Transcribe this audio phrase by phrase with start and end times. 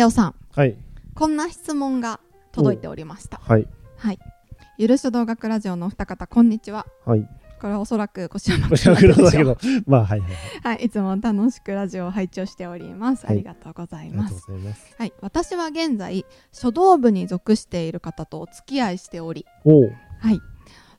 [0.00, 0.78] レオさんはい。
[1.14, 2.20] こんな質問が
[2.52, 3.68] 届いておりましたはい。
[3.98, 4.18] はい
[4.78, 7.28] ゆるしょ動学ラジオのお二方こんにちははい。
[7.60, 10.30] これはおそらく腰山これは君黒だけど、 まあ、はいはい。
[10.62, 13.26] はい、いつも楽しくラジオを拝聴しております。
[13.26, 14.46] はいありがとうございます。
[14.96, 20.40] はい、私は現在書道部に属している方とお付き合いしており、おうはい、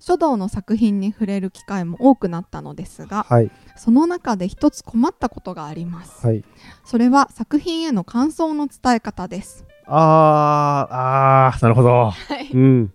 [0.01, 3.51] 書道の作品に触れる機会も多くなったのですが、はい。
[3.77, 6.25] その中で一つ困ったことがあります。
[6.25, 6.43] はい。
[6.83, 9.63] それは作品への感想の伝え方です。
[9.85, 12.09] あー、あー、なるほど。
[12.09, 12.93] はいうん。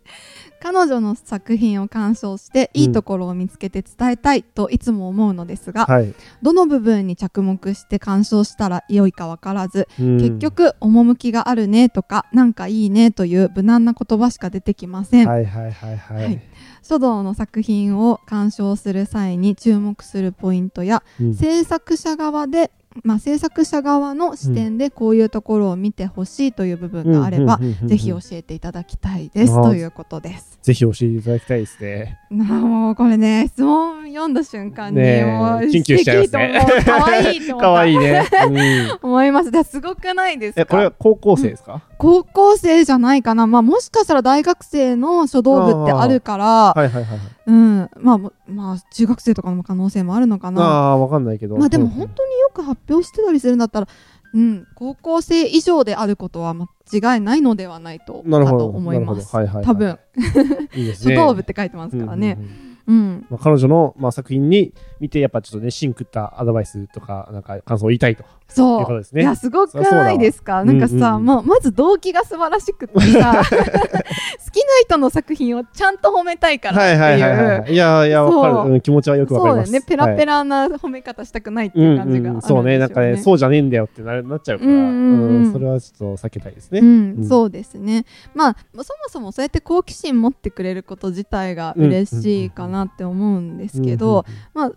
[0.61, 2.81] 彼女の作品を鑑賞してうん。
[2.83, 6.15] いいところを見つけて伝えたいといつも思うのですが、はい。
[6.43, 10.17] どの部分に着目して鑑賞したら良いか分からず、うん。
[10.19, 16.39] 結、局趣があるねとかなんかいいねという無難な言葉しか出てきません、はいはいはいははいい。
[16.83, 21.35] 書道の作品を鑑賞する際に注目するポイントや、うん。
[21.35, 22.71] 制作者側で
[23.05, 30.59] まあ、制作者側の視点でこういうところを見てほしいという部分があれば、ぜひ教えていただきたいですということです。
[30.63, 32.19] ぜひ教えていただきたいですね。
[32.31, 38.27] もうこれね質問読んだ瞬間に、もうキュンキュンしちゃいますね可愛いと思ったかわいいね。
[38.47, 39.11] うん。
[39.11, 39.51] 思います。
[39.51, 40.63] ですごくないですか？
[40.63, 41.83] え、これは高校生ですか？
[41.99, 47.19] 高校生じゃないかな、まあ、もしかしたら大学生の書道部ってあるから、はいはいはいはい。
[47.47, 50.63] うんまあも、まあ、中学生とかの可能性もあるのかな。
[50.63, 51.57] あわかんないけど。
[51.57, 53.89] まあ、でもうん本当によく発表してたりするんだったら、
[54.35, 58.67] うん、高校生以上であることは間違いないのではないとなるほど。
[58.67, 59.35] 思います。
[59.35, 59.65] はいはいはい。
[59.65, 59.99] 多分、
[60.75, 61.15] いいですね。
[61.17, 62.45] 書道部って書いてますからねうん。
[62.45, 69.23] うんうんうんまあ、彼女の、まあ、作品に見てやっぱちょっとね芯食ったアドバイスとかなんか感想を言いたいというそうことですね。
[69.23, 70.65] いやすごくないですか？
[70.65, 71.39] なんかさ、うんうん。
[71.39, 73.63] うんまず動機が素晴らしくってさ 好きな
[74.83, 77.73] 人の作品をちゃんと褒めたいからっていう、はいはいはいはい。
[77.73, 77.77] い。
[77.77, 78.77] やいやそうわかる、う。
[78.77, 79.67] ん、気持ちはよくわかります。
[79.67, 79.87] そうだよね。
[79.87, 82.79] ペラペララな褒め方したくないってういうん感じがあるんうん、そうね。
[82.79, 85.45] なんかねそうじゃねえんだよってななっちゃうから、うんうんうん。
[85.47, 85.53] うん。
[85.53, 86.81] それはちょっと避けたいですね。
[86.81, 87.29] うんうん。
[87.29, 88.05] そうですね。
[88.35, 94.25] まあそもそもそうやって好奇心持ってくれること自体が嬉しいかなって思うんですけど、
[94.55, 94.73] まあ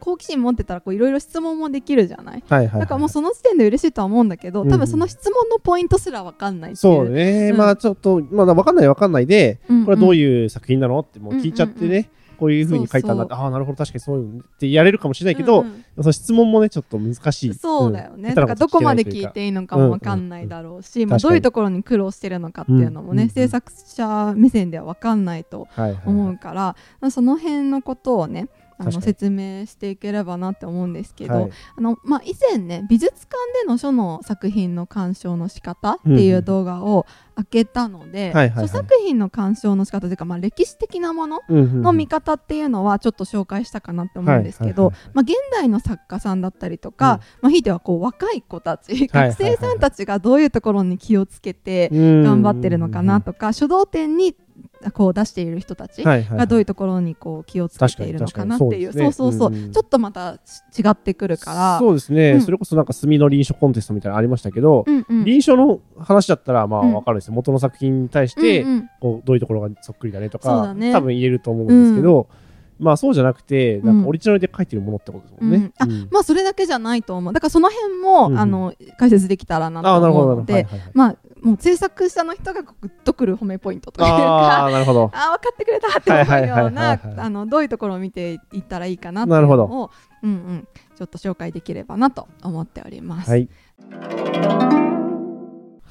[0.00, 2.44] 好奇心持ってたらこういろいろ質問もできるじゃない？
[2.48, 4.72] はいはいはい、だからもうその時点で嬉しいとは思うんだけどうんうん。
[4.72, 7.56] 多分その質問のポイントすら分かんないそうね、うん。
[7.56, 9.84] まあちょっとまだわかんないわかんないで、うんうん。
[9.84, 12.06] これはどういう作品なのってもう聞いちゃってね、うんうん
[12.42, 13.76] こういうふうに書いたんだってああなるほど。
[13.76, 15.84] 確かにそういうのってやれるかもしれないけど、うんうん。
[15.98, 17.54] その質問もねちょっと難しい。
[17.54, 21.30] そうだよね、んだからどこまで聞いていいのかも分かんないだろうし、まあ、確かに。
[21.30, 26.02] どういうところに苦労してるのかっていうのもね、うんうん制作者目線では分かんないとはいはいはい。
[26.06, 28.48] 思うから、まあその辺のことをね
[28.88, 31.50] あの説明していければなって思うんですけど、はい。
[31.76, 37.06] あのまあ、以前ね美術館での書の作品の鑑賞の仕方っていう動画を
[37.36, 38.68] 開けたので、はいはいはい。
[38.68, 41.82] 書作品の鑑賞の仕方というか、まあ、歴史的なものうんうんうん。
[41.82, 54.34] の見方っていうのはちょっと紹介したかなって思うんですけど、はいはいはいまあ、現代の作家さんだったりとか、まあ、ひいてはこう若い子たち、はいはいはい学生さんたちがどういうところに気をつけて頑頑張ってるのかなとか、書道展に
[54.92, 60.40] こう出している人たちがどういうところにこう気をつけているのかなっていうそうそうそう、ちょっとまた
[60.76, 61.78] 違ってくるから。
[61.78, 62.40] そうですね、うん。
[62.42, 65.24] それこそなんか墨の臨床コンテストみたいなのありましたけど、うんうん。
[65.24, 66.94] 臨床の話だったらまあうん。
[66.94, 68.64] わかるんですよ、元の作品に対して
[69.00, 72.28] こうどういうところがそっくりだねとか、多分言えると思うんですけど、
[72.82, 73.96] まあそうじゃなくてなん。
[73.96, 75.72] うんかオリジナルで書いてるものってことですもんね。
[75.80, 75.90] うん。
[75.90, 76.08] うん。
[76.10, 77.32] まあそれだけじゃないと思う。
[77.32, 85.10] だからその辺も、あの解説できたらなとああなるほど思うので、まあもう制作者の人がグッとくる褒めポイントとかいうあかあなるほど。
[85.14, 89.68] あー分かってくれたって思うようなどういうところを見ていったらいいかなっていうなるほど。
[89.68, 89.90] のを
[90.22, 90.68] うんうん。
[90.96, 93.30] ちょっと紹介できればなと思っております。
[93.30, 93.48] はい。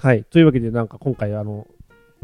[0.01, 0.23] はい。
[0.23, 1.67] というわけで、なんか今回、あの、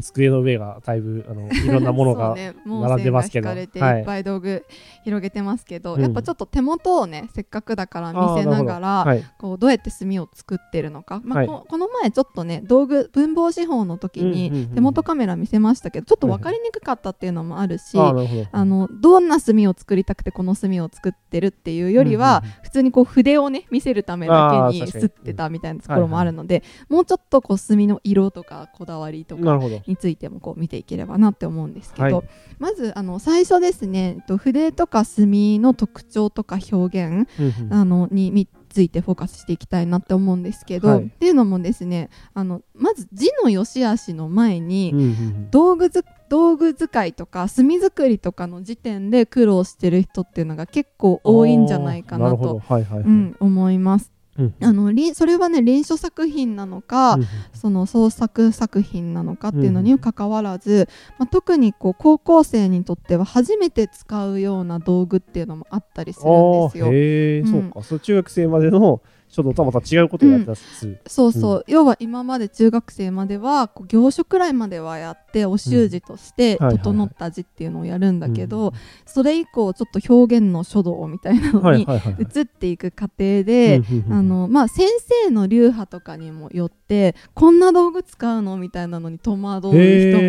[0.00, 3.52] 机の上がだいぶ、あの、いろんなものが、 ね、並んでますけど。
[3.52, 3.68] いいっ
[4.04, 4.64] ぱい道具
[5.04, 6.02] 広げてますけど、うん。
[6.02, 9.24] やっぱちょっと手元をねせっかくだから見せながらはい。
[9.38, 11.46] こうどうやって墨を作ってるのか、まあはい。
[11.46, 25.04] ここの前ちょっとね道具文房四方の時に手元カメラ見せましたけどちょっと分かりにくかったっていうのもあるし、あのどんな墨を作りたくてこの墨を作ってるっていうよりは、普通にこう筆をね見せるためだけにあー確かに。
[25.04, 29.80] 吸ってたみたいなところもあるので、もうちょっとこう墨の色とかこだわりとかなるほど。
[29.88, 32.28] についてもこう見ていければなって思うんですけど、はい。
[32.58, 37.72] まずあの最初ですねえっと筆とか墨の特徴とか表現うんうん。
[37.72, 41.04] あのにみついてフォーカスしていきたいなって思うんですけど、はい。
[41.04, 45.50] っていうのもですねあのまず字の良し悪しの前に、うんうんうん。
[45.50, 53.00] 道具ず道具使いとか墨作りとかの時点で苦労してる人っていうのが結構多いんじゃないかなと、はいはいはい。
[53.04, 54.17] うん、思います。
[54.38, 54.54] うん。
[54.62, 60.88] あのりそれはね臨書作品なのか、うんその創作作品なのかっていうのにかかわらず、
[61.18, 66.86] まあ、特にこう高校生にとっては初めて使うような道具っていうのもあったりするんですよ。
[66.92, 67.46] へえ、うん。
[67.50, 67.82] そうか。
[67.82, 69.02] そう中学生までの
[69.38, 78.72] 書道とはまた違うことをやってたす、そうそう、要は今まで中学生まではこう行書くらいまではやってお習字として整った字っていうのをやるんだけど、うん。
[79.06, 81.86] それ以降ちょっと表現の書道みたいなのに
[82.18, 84.88] 移っていく過程で、先
[85.24, 90.22] 生の流派とかにもよってこんな道具使うのみたいなのに戸惑う人も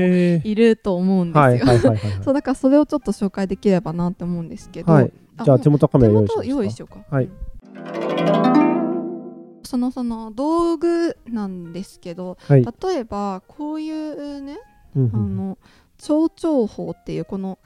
[0.43, 1.97] いると思うんですよ。
[2.21, 5.11] そうだからそれをちょっと紹介できればなって思うんですけど、はい。
[5.43, 6.13] じゃあ手元カメラ
[6.43, 7.03] 用意しようか。
[7.09, 7.25] はい。
[7.25, 8.58] うん
[9.69, 12.65] そのその道具なんですけどはい。
[12.65, 14.57] 例えばこういうね
[14.95, 15.57] うんうんあの
[15.99, 17.59] 長長法っていうこの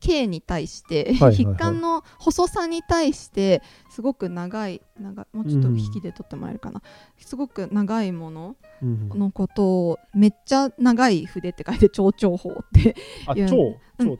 [0.00, 6.82] 径に対して、 筆管の細さに対してすごく長い長いもうちょっと引きで取ってもらえるかな、
[7.18, 9.18] すごく長いものうんうん。
[9.18, 12.96] のことをめっちゃ長い筆って書いて長長法って
[13.26, 13.56] あいや超？
[13.98, 14.06] うん。
[14.06, 14.18] そ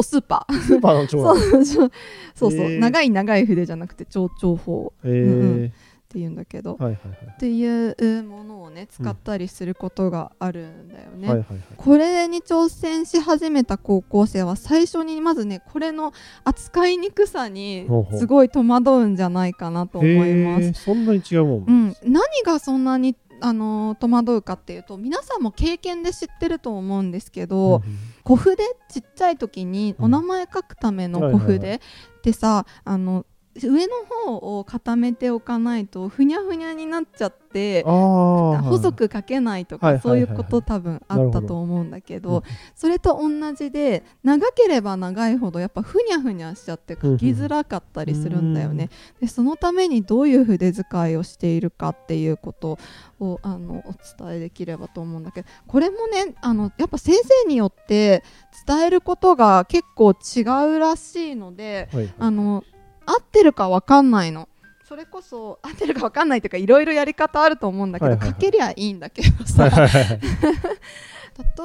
[0.00, 0.54] うスーパー。
[0.60, 1.90] スーパーの超 そうそうそう
[2.34, 2.78] そう、へー。
[2.78, 5.72] 長い長い筆じゃなくて長長法へうんうえ
[6.12, 7.18] っていうんだけど、はいはいはい。
[7.32, 11.28] っていうものをね使ったりすることがあるんだよね。
[11.28, 11.58] はいはいはい。
[11.78, 16.12] これに挑戦し始めた高校生は最初にまずねこれの
[16.44, 17.88] 扱いにくさに
[18.18, 20.72] すごい戸惑うんじゃないかなと思います。
[20.74, 27.82] そんなに違うもんうん、何がそんなにあのー戸惑うかっていうと皆さんも経験で知ってると思うんですけど、うん
[28.24, 31.58] 小筆ちっちゃい時にうんお名前書くための小はいはいはい。
[31.58, 31.80] 筆っ
[32.22, 33.26] てさ、あの
[33.60, 33.92] 上の
[34.26, 42.42] 方を固めておかないとふにゃふにゃになっちゃって細く書けないとか、そういうこと多分あったと思うんだけどうん
[42.74, 48.88] それと同じで長ければ長いほどやっぱふにゃふにゃしちゃって書きづらかったりするんだよね。
[49.20, 52.78] でそのためにどういう筆使いをしているかっていうこと
[53.20, 53.92] をあのお
[54.24, 58.24] 伝えできればと思うんだけどこれもねあのやっぱ先生によって
[58.66, 60.40] 伝えることが結構違
[60.74, 62.14] うらしいのではいはい。
[62.18, 62.64] あの
[63.06, 64.48] 合ってるかわかんないの。
[64.84, 68.34] それこそ合ってるかわかんないというかいろいろやり方あると思うんだけど、はいはいはい。
[68.34, 70.20] 書けりゃいいんだけどさ、はいはいはいはい。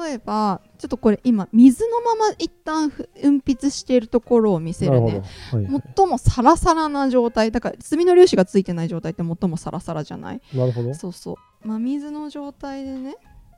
[0.06, 5.22] 例えばちょっとこれ今水のまま一旦ふ運筆しているところを見せるね。
[5.52, 5.82] はいはい。
[5.96, 10.40] 最もサラサラな状態だから墨の粒子がついてない状態って最もサラサラじゃない？
[10.54, 10.94] なるほど。
[10.94, 11.68] そうそう。
[11.68, 13.16] 真水の状態でね。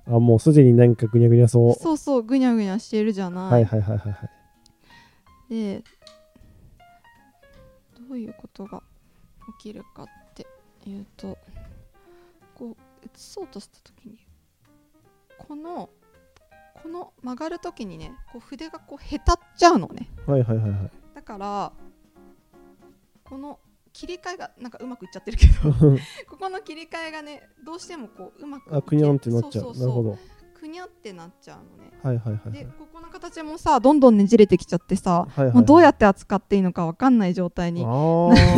[0.08, 1.74] あもうすでになんかぐにゃぐにゃそう。
[1.74, 2.22] そうそう。
[2.22, 4.18] ぐにゃぐにゃしてるじゃない、はいはいはいはいは
[5.48, 5.54] い。
[5.54, 5.84] でど
[8.10, 8.82] ういうことが
[9.58, 10.46] 起きるかって
[10.88, 11.38] いうと
[12.54, 14.18] こう写そうとした時に
[15.38, 15.90] この
[16.82, 20.08] この曲がる時にねこう筆がこうへたっちゃうのね。
[20.26, 20.90] はいはいはいはい。
[21.14, 21.72] だから
[23.24, 23.60] この
[23.92, 25.72] 切り替えがなんかうまくいっちゃってるけど
[26.28, 29.52] ここの切り替えがねどうしてもこううまくあくにゃんってなっちゃう。
[29.52, 29.86] そうそうそう。
[29.86, 31.90] なるほどくにゃってなっちゃうのね。
[32.02, 32.52] はいはいはいはい。
[32.52, 35.54] でここの形もさどんどんねじれてきちゃってさ、はいはいはい。
[35.54, 37.92] もうどうやって扱っていいのかわかんない状態にああ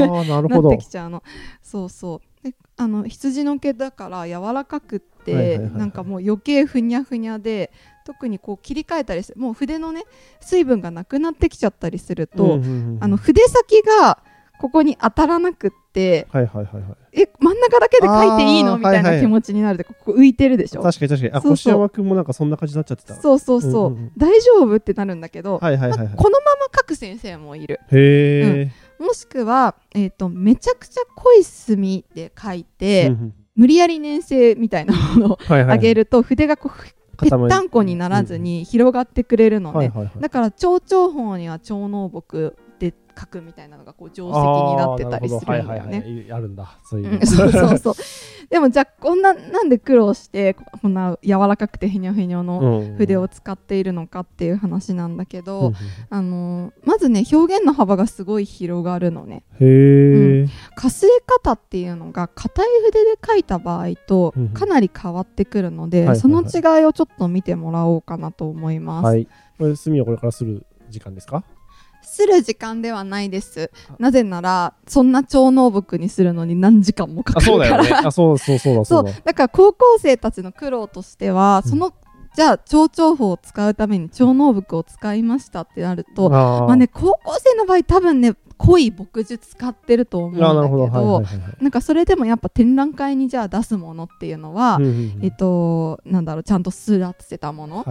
[0.27, 0.71] なるほど。
[0.71, 1.23] なってきちゃうの。
[1.63, 2.45] そうそう。
[2.45, 5.73] であの羊の毛だから柔らかくって、はいはいはいはい。
[5.75, 7.71] なんかもう余計ふにゃふにゃで
[8.05, 9.41] 特にこう切り替えたりする。
[9.41, 10.03] もう筆のね
[10.41, 12.99] 水分がなくなってきちゃったりすると、うんうんうん。
[13.01, 14.19] あの筆先が
[14.63, 17.21] ここに当たらなくってはいはいはいはい。
[17.21, 20.83] え真ん中だけで書いていいのみたいはいはない気持ちになるでここ浮いてるでしょ？
[20.83, 21.33] 確かに確かに。
[21.35, 21.55] あそうそう。
[21.55, 23.15] 越山君もなんかそんな感じになっちゃってた。
[23.17, 24.13] そうそうそう,、うんうんうん。
[24.17, 26.07] 大丈夫ってなるんだけど、はいはいはいはい。
[26.07, 27.81] まあこのまま書く先生もいる。
[27.91, 28.71] へ
[29.01, 35.77] えもしくは、えー、とめちゃくちゃ濃い墨で書いて、うんうん無理やり粘性みたいなものをはいはい。
[35.77, 40.21] 上げると筆がこうぺったんこにならずに広がってくれるのね、はいはいはい。
[40.21, 45.99] だから蝶々法には蝶能木で書くみたいなのがこう定石になってたりするんだよね。
[46.01, 46.79] はいあるんだ。
[46.83, 47.13] そういう。
[47.13, 47.95] のうんそうそうそう。
[48.51, 52.97] でもじゃあこんななんで苦労してこんな柔らかくてへにょへにょのうん。
[52.97, 55.75] 筆を使っているのかっていう話なんだけど、うんうん
[56.11, 59.45] あのーまずね表現の幅がすごい広がるのね。
[59.61, 64.49] へえかすれ方っていうのが硬い筆で書いた場合とうんうん。
[64.49, 66.21] かなり変わってくるので、はいはいはい。
[66.21, 66.41] その
[66.79, 69.05] 違いをちょっと見てもらおうかなと思います。
[69.05, 69.29] はい。
[69.59, 71.45] これ墨をこれからする時間ですか？
[72.03, 73.71] する時間ではないです。
[73.91, 73.95] あ。
[73.99, 78.03] なぜならそんな超能木にするのに何時間もかかあそうるからだよね。
[78.07, 79.03] あそうそうそうだそそう。
[79.03, 81.71] うだだから高校生たちの苦労としては、うん。
[81.71, 81.93] その
[82.35, 91.23] じゃあ超長法を使うために超能木を使いましたってなるとまあね高校生の場合多分ね濃い牧樹使ってると思うんだけど
[91.61, 94.79] なんかそれでもやっぱ展覧会にじゃあ出すものっていうのは、
[95.21, 97.85] えっとなんだろうちゃんとすらせたもの、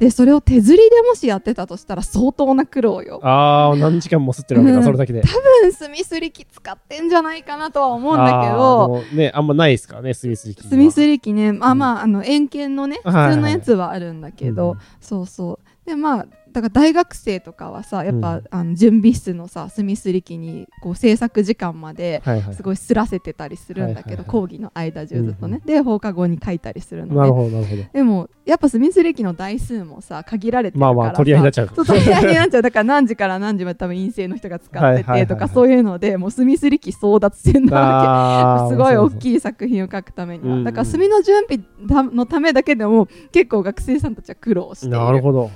[0.00, 3.20] でそれを手刷りでもしやってたとしたら相当な苦労よ。
[3.22, 4.78] ああ何時間も吸ってるわけうん。
[4.80, 5.22] だそれだけで。
[5.22, 5.28] 多
[5.62, 11.52] 分墨すり機使ってんじゃないかなとは思うんだけあどねあんまないですからね墨すり機墨すり機ね。
[11.52, 14.78] まあまああの円形のね普通のやつはあるんだけど、うん。
[15.00, 15.86] そうそう。
[15.86, 16.26] でまあ
[16.56, 18.44] だから大学生とかはさやっぱ、うん。
[18.50, 22.22] あの準備室のさ墨すり機にこう制作時間まで
[22.54, 27.82] すごいすらせてたりするんだけど、講義の間中ずっとね、うんで放課後に書いたりするのなるでほどなるほど。
[27.92, 30.94] でもやっぱ墨すり機の台数もさ限られてるからさ。
[30.94, 31.68] まあまあ取り合いになっちゃう。
[31.68, 32.62] 取り合いになっちゃう。
[32.62, 38.72] だから何時から何時まで多分陰性の人が使っててとかそういうのでもう墨すり機争奪戦なわけ。
[38.74, 44.96] すごい大いきい作品を書くためには、うんうんだから墨の準備のためだけでも結構学生さんたちは苦労している。
[44.96, 45.50] なるほど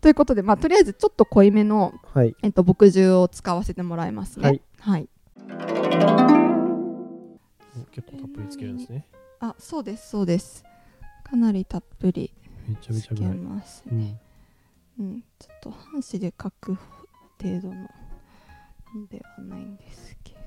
[0.00, 2.36] ということで、まあ、とりあえずちょっと濃いめの、はい。
[2.42, 4.48] えっと、墨汁を使わせてもらいますね。
[4.48, 4.62] はい。
[4.80, 5.08] はい、
[7.90, 9.06] 結構たっぷりつけるんですね。
[9.40, 10.64] あそうですそうです。
[11.24, 12.32] かなりたっぷり
[12.68, 14.20] めちゃめちつけますね、
[14.98, 15.06] うん。
[15.06, 16.74] うんちょっと半紙で書く
[17.40, 20.38] 程度ののではないんですけど。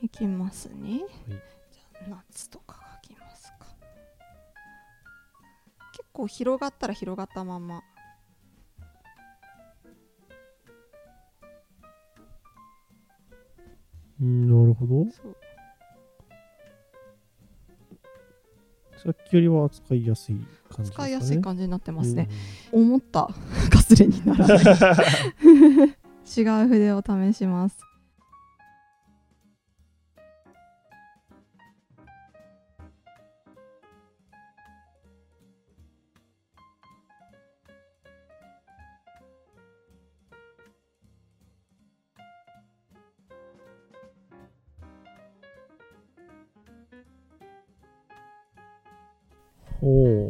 [0.00, 3.66] いきますね、じゃあ夏とか書きますか。
[5.92, 7.82] 結構広がったら広がったまま
[14.20, 15.04] なるほど。
[15.10, 15.36] そう。
[18.98, 20.90] さっきよりは扱いやすい感じですかね。
[20.90, 22.28] 使いやすい感じになってますね、
[22.72, 22.84] うん。
[22.86, 23.28] 思った。
[23.70, 24.58] かすれにならない。
[26.36, 27.87] 違う筆を試します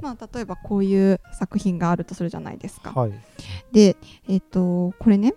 [0.02, 2.93] まあ例えばこういう作品があるとするじゃないですか。
[2.95, 3.12] うはい。
[3.73, 3.97] で
[4.28, 5.35] えっ、とこれね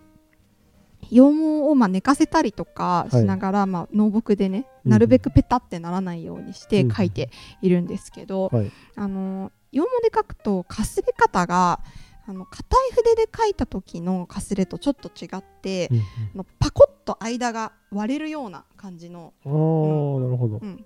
[1.02, 7.30] 羊毛をまあ寝かせたりとかしながら、まあ、濃墨でねうんなるべくペタってならないようにしてうん書いて
[7.62, 8.72] いるんですけど、はい。
[8.96, 11.82] あの羊毛で書くとかすれ方が
[12.28, 16.02] あの硬い筆で書いた時のかすれとちょっと違って、うんあ
[16.38, 20.60] のパコッと間が割れるような感じの、うん、ああなるほど。
[20.62, 20.86] うん、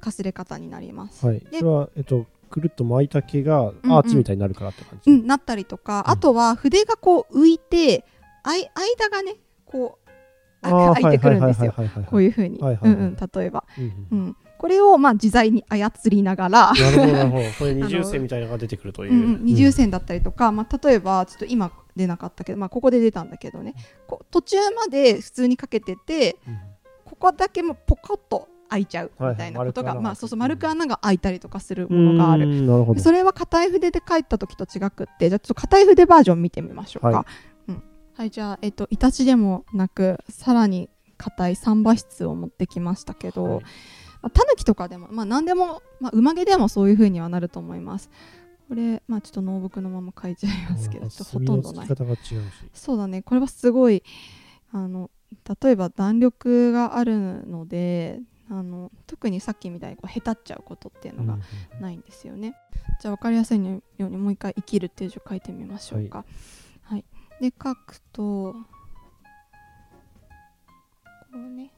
[0.00, 1.26] かすれ方になります。
[1.26, 1.40] はい。
[1.40, 6.12] でそれはえっとくるっと巻いた毛がうんアーチみたいになるからって感じ、うん、なったりとか、うん。
[6.12, 8.04] あとは筆がこう浮いて
[8.42, 10.08] あい間がねこう
[10.62, 11.72] あ開いてくるんですよ。
[12.06, 12.92] こういう風に、はいはいはい。
[12.92, 14.18] うんうん、例えば、うんううん。
[14.28, 17.44] ん、これをまあ自在に操りながら、なるほどなるほど。
[17.58, 23.74] これ 二重線みたいなのが出てくるという、うんうん、二重線だったりとか、まあ、例えばちょっと今出なかったけど、まあ、ここで出たんだけどね。
[24.06, 26.58] こう途中まで普通にかけててうん。
[27.04, 32.46] ここだけもポコッと開いちゃうみたいなことが、はいはいまあ、そうそう丸く穴が開いたりとかするものがある。
[32.46, 33.00] うんなるほど。
[33.00, 37.08] それは硬い筆で書いた時と違くってじゃあちょっと硬い筆バージョン見てみましょうか。
[37.10, 37.26] は
[37.68, 37.82] うん。
[38.14, 43.62] はい、じゃあ、えっと、イタチでもなくさらに硬い三馬質を持ってきましたけど、はい。
[43.62, 43.68] ま
[44.28, 48.10] あタヌキとかでも、まあ、何でも、まあ、馬毛でもそういう風にはなると思います。
[48.68, 51.88] これ、まあ、ちょっとノーブクのまま書いちゃいますけど、ちょっとほとんどない。
[52.74, 54.02] そうだね、これはすごい、
[54.72, 55.10] あの、
[55.62, 58.20] 例えば弾力があるので、
[58.50, 61.38] あの特にさっきみたいにこうへたっちゃうことっていうのが
[61.74, 62.54] うんないんですよね。
[63.00, 65.38] じゃあ分かりやすいようにもう一回「生きる」っていう字を書い。
[65.40, 66.24] てみましょうか。
[66.82, 67.04] はい。
[67.40, 68.58] で書くとこ
[71.34, 71.72] うね。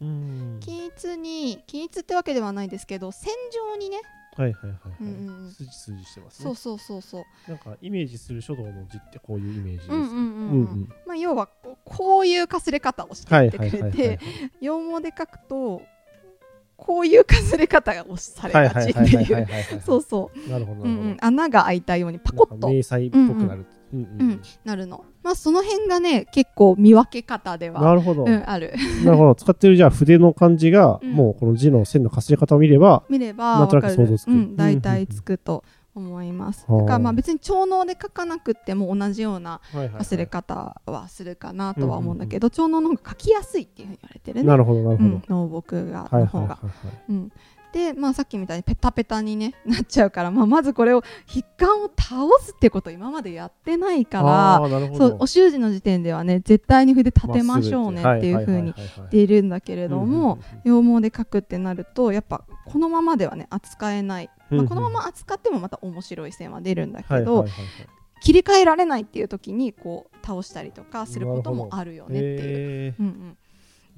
[0.00, 0.60] うん。
[0.60, 4.00] 均一に均一ってわけではないですけど線状にね、
[4.36, 6.44] はいはいはいはい、うんうんしてますね。
[6.44, 7.50] そうそうそうそう。
[7.50, 13.92] なんかイメージする書道の字ってこういうイメージです、うんうんうんうん、まあ要はこうこういうかすれ方をしてくれはいはいはいはい。
[13.92, 14.18] て
[14.60, 15.82] 羊毛で書くと
[16.76, 23.66] こういうかすれ方がされはいがちってはいうそうそうなるほどうなるほど、んうん穴が開いたようにパコッと迷彩っぽくなる、うんうん
[23.98, 25.04] うんなるの。
[25.22, 28.74] まあその辺がね結構見分け方ではなるほど、うん、ある。
[29.04, 29.34] なるほど。
[29.36, 31.12] 使ってるじゃあ筆の感じが、うん。
[31.12, 34.30] もうこの字の線のかすれ方を見れば見ればなんとなく想像つく。
[34.30, 36.64] うん、大体つくと思います。
[36.68, 36.80] はあ。
[36.80, 40.02] だからまあ別に長能で書かなくっても同じようなはいはいはい。
[40.02, 44.46] 忘れ方はするかなとは思うんだけど、長能の方が書きやすいっていうふうに言われてるね。
[44.46, 46.58] なるほどなるほど、うん、がはいはいの方が、
[47.74, 58.44] で、まあ、さっきみたいにペタペタに、ね、 なっちゃうから、まあ、まずこれを筆管を倒すってことを今までやってないからそうお習字の時点ではね絶対に筆立てましょうねっていう。
[58.44, 67.46] ふうに言っているんだけれども羊毛で書くってなるとやっぱこのままではね扱えない、まあ、このまま扱ってもまた面白い線は出るんだけど、
[68.20, 72.38] 切り替えられないっていう時にこう倒したりとかすることもあるよねっていう。
[72.90, 73.36] へうんうん、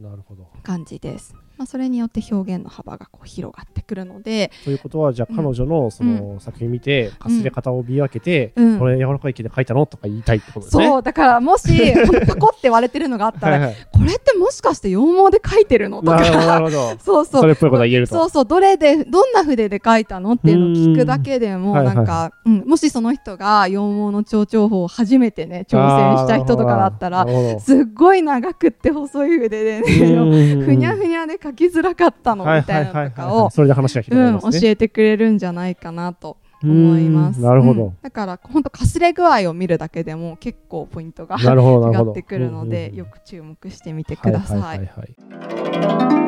[0.01, 0.47] なるほど。
[0.63, 1.35] 感じです。
[1.57, 8.79] まあ、それによって表現の幅がこう広がってくるので、ということはじゃあ彼女のその作品見てかすれ方を見分けて、うん。
[8.79, 10.87] これ柔らかい毛で描いたのとか言いたいってことですね。
[10.87, 13.77] そうだからもしほんとパコって割れてるのがあったら、はいはい。
[13.91, 16.89] これってもしかして羊毛で描いてるのとなるほどなかるほど。
[17.01, 17.41] そうそう。
[17.41, 18.15] それっぽいことは言えると。
[18.15, 21.85] そうそうどれでどんな筆で描いたのっていうのを聞くだけでもうん。
[21.87, 22.65] なんか、うん。
[22.67, 27.27] もしその人が羊毛の蝶々法を初めてね挑戦した人とかだったら
[27.61, 30.63] すっごい長くって細い筆でねうん。
[30.63, 37.39] ふにゃふにゃで描きづらかったのみたいなのとかをそれで話が広うんがりますね、教えてくれるんじゃないかなと思います。
[37.39, 37.45] うん。
[37.45, 37.85] なるほど。
[37.87, 37.99] うん。
[38.03, 41.47] だから本当かすれ具合を見るだけでも結構ポイントが違
[42.11, 44.61] ってくるのでよく注目してみてください。
[44.61, 46.26] はいいははい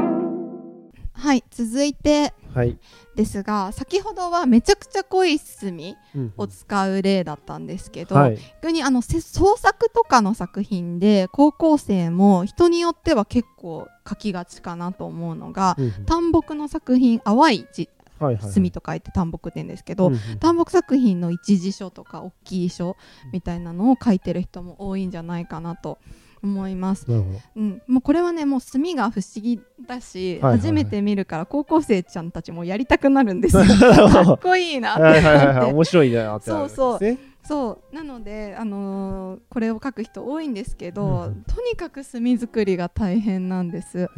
[1.19, 2.79] はい続いてはい。
[3.15, 8.39] ですが先ほどはめちゃくちゃ濃い墨うんを使う例だったんですけど、はい。
[8.63, 22.97] 逆にあのせ創作とかの作品で高校生も人によっては結構書きがちかなと思うのがうん淡木の作品淡い字はいはい墨と書いて淡木って言うんですけど、うんうん淡木作品の一次書とか大きい書
[23.33, 25.99] みたいなのを書いてる人も多いんじゃないかなと
[26.43, 27.07] 思います。
[27.11, 33.65] うん、もうこれはねもう墨が不思議だし、初めて見るから高校生ちゃんたちもやりたくなるんですよ。
[33.65, 37.19] かっこいいなって面白いなってそうそう
[37.49, 37.95] そう。
[37.95, 41.45] なので、あのーこれを書く人多いんですけど、うん。
[41.45, 44.09] とにかく墨作りが大変なんです。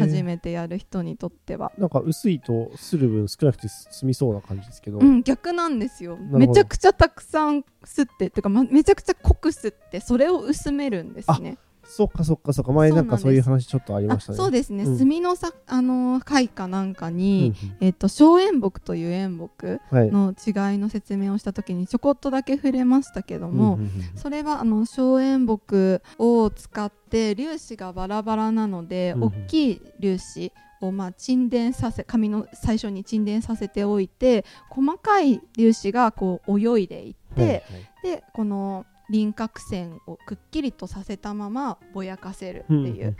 [0.00, 1.72] 初めてやる人にとっては。
[1.78, 6.16] なんか薄いとする分少なくて済みそうな感じですけど、うん、逆なんですよ。
[6.16, 12.72] めちゃくちゃたくさん吸ってっていうか、ま、めちゃくちゃ濃く吸ってそれを薄めるんですねそっかそっかそっか。
[12.72, 14.38] 前なんかそういう話ちょっとありましたね。
[14.38, 14.98] あそうですね、うん。
[14.98, 17.16] 墨のさあのー貝かなんかうん。
[17.16, 20.10] に、えっと小円木という円木うんはい。
[20.10, 29.28] の違いの説明をした時にちょこっとだけ触れましたけども、うんうんうんそれはあの小円木を使って粒子がバラバラなので、うんうん。
[29.28, 37.62] 大きい粒子をまあ沈殿させ紙の最初に沈殿させておいて細かい粒子がこう泳いでいって、はいはい。
[38.02, 43.16] でこの輪郭線をくっきりとさせたままぼやかせるっていう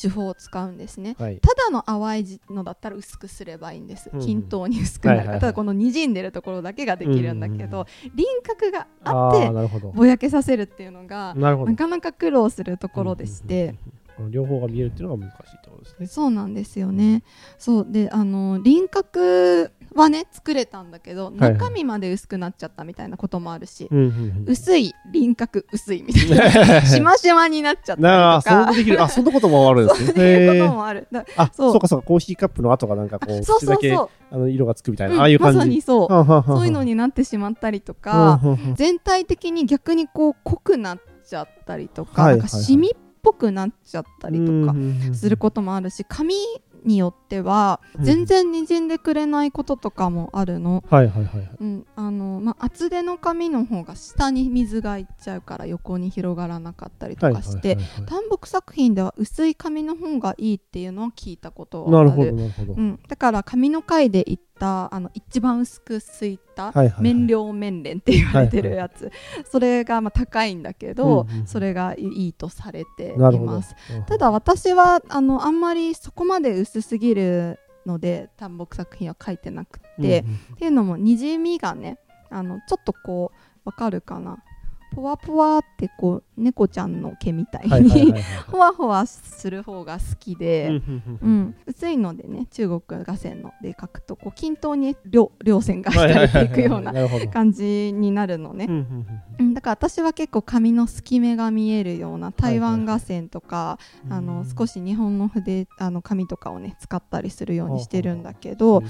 [0.00, 1.16] 手法を使うんですね。
[1.18, 1.40] はい。
[1.40, 4.26] ただの淡いのだったら薄くすればいいんです、うんうん。
[4.26, 5.18] 均等に薄くなる。
[5.18, 5.40] はいはいはい。
[5.40, 9.50] ただこの滲んでるところだけができるんだけど、うん輪郭がああって
[9.94, 13.74] ぼやけさせるっていうのがなかなか苦労するところでして、
[14.16, 16.06] この両方が見えるっていうのが難しいってことですね。
[16.06, 17.22] そうなんですよね。
[17.58, 17.86] そう。
[17.88, 24.44] であの輪郭はね作れたんだけど、はい中身まで薄くなっちゃったみたいなこともあるし、うんうんうん。
[24.46, 26.82] 薄い輪郭薄いみたいな。
[26.86, 29.04] しましまになっちゃったりとか。
[29.04, 30.12] あ、そんなこともあるんですね。
[30.12, 31.08] そういうこともある。
[31.10, 31.72] だあ、そう。
[31.72, 33.96] そうかそうか、コーヒーカップの跡がなんかこう、そう口だけそう。
[34.30, 35.58] そう、あの色がつくみたいな、うんああいう感じ。
[35.58, 36.08] まさにそう、
[36.46, 38.40] そういうのになってしまったりとか、
[38.74, 42.90] 全体的に逆にこう濃くなっちゃったりとか、はいなんかシミっ
[43.22, 44.74] ぽくなっちゃったりとか
[45.14, 46.34] することもあるし髪
[46.84, 50.84] によってはうん全然滲んでくれないこととかもあるの。
[50.88, 51.50] はいはいはいはい。
[51.60, 62.72] うんあのまあ、厚手の髪の方が下に水がいっちゃうから横に広がらなかったりとかして、単木作品では薄い髪の方がいいっていうのは聞いたことはあるなるほどなるほど。
[62.74, 67.02] うん、だから髪の回で言ったあの一番薄くすいたはいはいはい。
[67.02, 69.10] 面量面連って言われてるやつ、
[69.50, 73.74] それがまあ高いんだけど、うんうんそれがいいとされています。
[74.06, 81.98] ただ私はあのあんまりそこまで薄すぎるので単木作品は書いてなくって、っていうのもにじみがね
[82.30, 83.32] あのちょっとこ
[83.64, 84.44] うわかるかな。
[84.92, 88.14] ポワポワってこう猫ちゃんの毛みたいに、
[88.48, 90.80] ほわほわする方が好きで。
[91.22, 96.92] うん薄いのでね中国画線ので描くとこう均等に両両線が引かれていくような。
[97.32, 108.82] 感じになるのね、うんだから私は結構紙の隙間が見えるような台湾画線とか、うんあの少し日本の筆あの紙とかをね使ったりするようにしてるんだけど。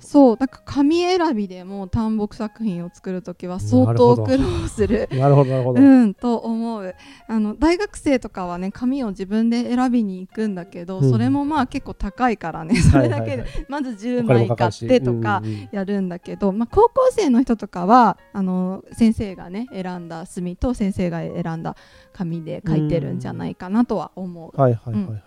[0.00, 5.08] そうだから紙選びでも単木作品を作るときは相当苦労する。
[5.12, 5.80] なるほどなるほど。
[5.80, 6.94] うん、と思う。
[7.28, 11.10] あの大学生とかはね紙を自分で選びに行くんだけど、うん。
[11.10, 21.76] それもまあ結構高いからね それだけでまず10お金枚買ってとかうんうんやるんだけど、まあ、高校生の人とかはあの先生がね選んだ墨と先生が選んだ
[22.12, 24.60] 紙で書いてるんじゃないかなとは思う。
[24.60, 25.22] はいはいはいはい。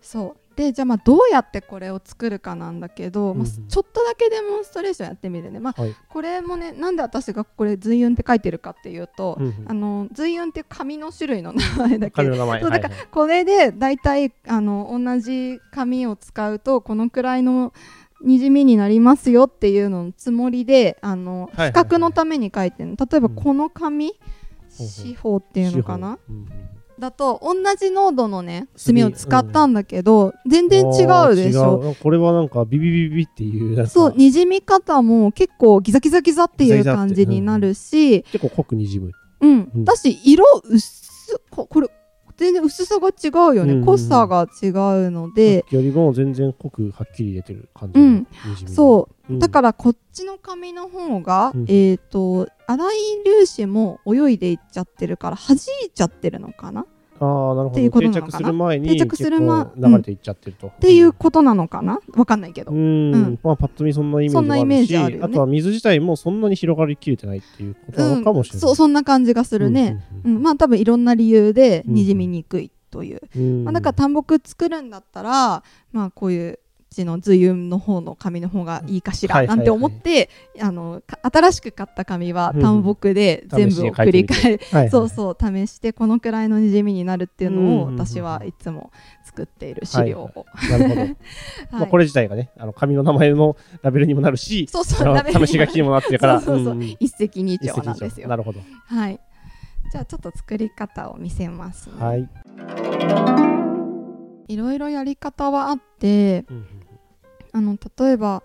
[0.00, 3.68] そうでじゃあまあどうやってこれを作るかなんだけど、まあうん。
[3.68, 5.94] ちょっとだけデモンストレーションやってみるね、まあ、はい。
[6.08, 9.64] これもねなんで私がこれ随雲って書いてるかっていうと、うんうん。
[9.66, 12.22] あの随雲っていう紙の種類の名前だけ。
[12.60, 12.66] ど。
[12.66, 17.72] そうだからこれで大体あの同じ紙を使うとこのくらいの
[18.24, 22.96] にじみになりますよっていうののつもりであの比較のために書いてるの。
[22.96, 23.34] 例えばうん。
[23.34, 24.12] この紙
[24.78, 26.18] ほう四方っていうのかな？
[26.28, 26.71] うんうん
[27.02, 31.96] だと同じ濃度のね炭を使ったんだけど、全然違うでしょ。
[32.00, 38.22] これはなんかビビビビビっていうそうにじみ方も結構ギザギザギザっていう感じになるし。
[38.22, 39.10] 結構濃くにじむ。
[39.40, 39.84] うん、うん。
[39.84, 41.88] だし色薄ここれ
[42.36, 43.68] 全然薄さが違うよね、うん。
[43.70, 45.64] うんうん濃さが違うので。
[45.70, 47.98] よりも全然濃くはっきり出てる感じ。
[47.98, 48.26] うん。
[48.66, 49.32] そう。
[49.32, 49.38] うん。
[49.40, 51.64] だからこっちの紙の方が、うん。
[51.68, 56.86] えっ、と粗い粒子も泳いでいっちゃってるから弾いちゃってるのかな
[57.24, 58.32] ああなるほっていうど定ことなのかな？
[58.32, 62.00] 着する前に定着するま結構流れていっちゃってると、っっていうことなのかな？
[62.14, 63.38] わかんないけど、うん、うん。
[63.42, 73.64] まあパッと見そんなイメージもあるしそんなイメージあとは水自体もそんなに広がりきれてないっていうことなのかもしれない、そうそんな感じがするね、ううんんまあ多分いろんな理由でにじみにくいという、うんうん。
[73.64, 76.58] まあ、だから単木作るんだったらまあこういうう
[76.92, 84.90] ちの随雲の方の紙の方がいいかしらなんて思って、あのか新しく買った紙はうん単木で全部を繰り返はいはい。
[84.90, 88.92] そうそう試してこのくらいのにじみになるっていうのをうん私はいつも
[89.24, 91.16] 作っている資料を、なるほど、 はい。
[91.72, 96.40] まあ、これ自体がねあの紙の名前のラベルにもなるしそうそう試し書きにもなってるから。
[96.40, 98.28] そうそう一石二鳥なんですよ。
[98.28, 98.60] なるほど。
[98.86, 99.20] はい。
[99.92, 102.26] じゃあちょっと作り方を見せますね、はい、
[104.48, 106.81] いろいろやり方はあってうんうん
[107.52, 108.42] あの例えば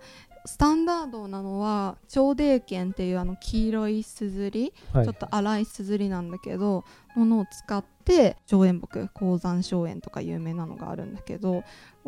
[0.48, 5.04] スタンダードなのは長泥剣っていうあの黄色いすずり、はい。
[5.04, 11.64] ちょっと粗いすずりなんだけどものを使って荘園木鉱山荘園とか有名なのがあるんだけど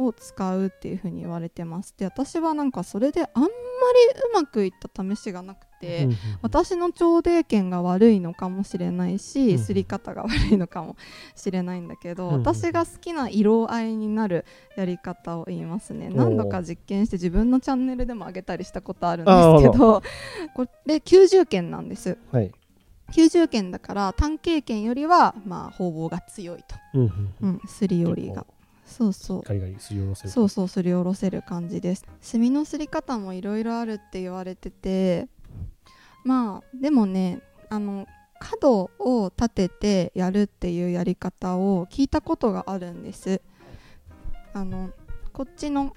[0.06, 1.94] を使うっていう風に言われてます。
[1.96, 3.50] で私はなんかそれであんまり
[4.30, 10.96] うまくいった試しがなくて、うんうん私の長泥剣が悪いのかもしれないし、うんすり方が悪いのかも
[11.34, 14.44] しれないんだけど、うん私が好きな色合いになる
[14.76, 16.10] やり方を言いますね。
[16.10, 20.02] 何度か実験して自分のチャンネルでも上げたりしたことあるんですけど
[20.54, 22.18] これ90件なんです。
[22.30, 22.52] はい。
[23.12, 27.34] 90件だから単経験よりはまあ方々が強いと、うん。
[27.40, 28.46] うん、すり寄りが
[28.90, 29.42] そうそう。
[29.42, 30.30] ガリガリすりおろせる。
[30.30, 32.04] そうそうすりおろせる感じです。
[32.32, 35.28] 炭のすり方もいろいろあるって言われてて
[36.24, 38.06] まあでもねあの
[38.40, 43.40] 角を立ててやるっていうやり方を聞いたことがあるんです。
[44.52, 44.90] あの
[45.32, 45.94] こっちの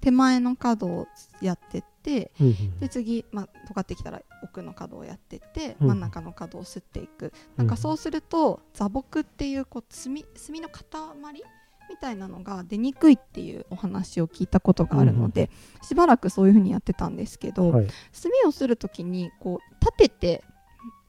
[0.00, 1.08] 手前の角を
[1.42, 11.42] やってってうんうんで次、まあ、尖ってきたら奥の角をやってってうん真ん中の角を吸っていく、なんかそうすると座木っていうこう炭炭の塊
[11.88, 15.50] みたいなのが出にくいっていうお話を聞いたことがあるので、
[15.82, 17.86] しばらくそういう風にやってたんですけど、はい。
[17.86, 20.44] 炭をする時にこう立てて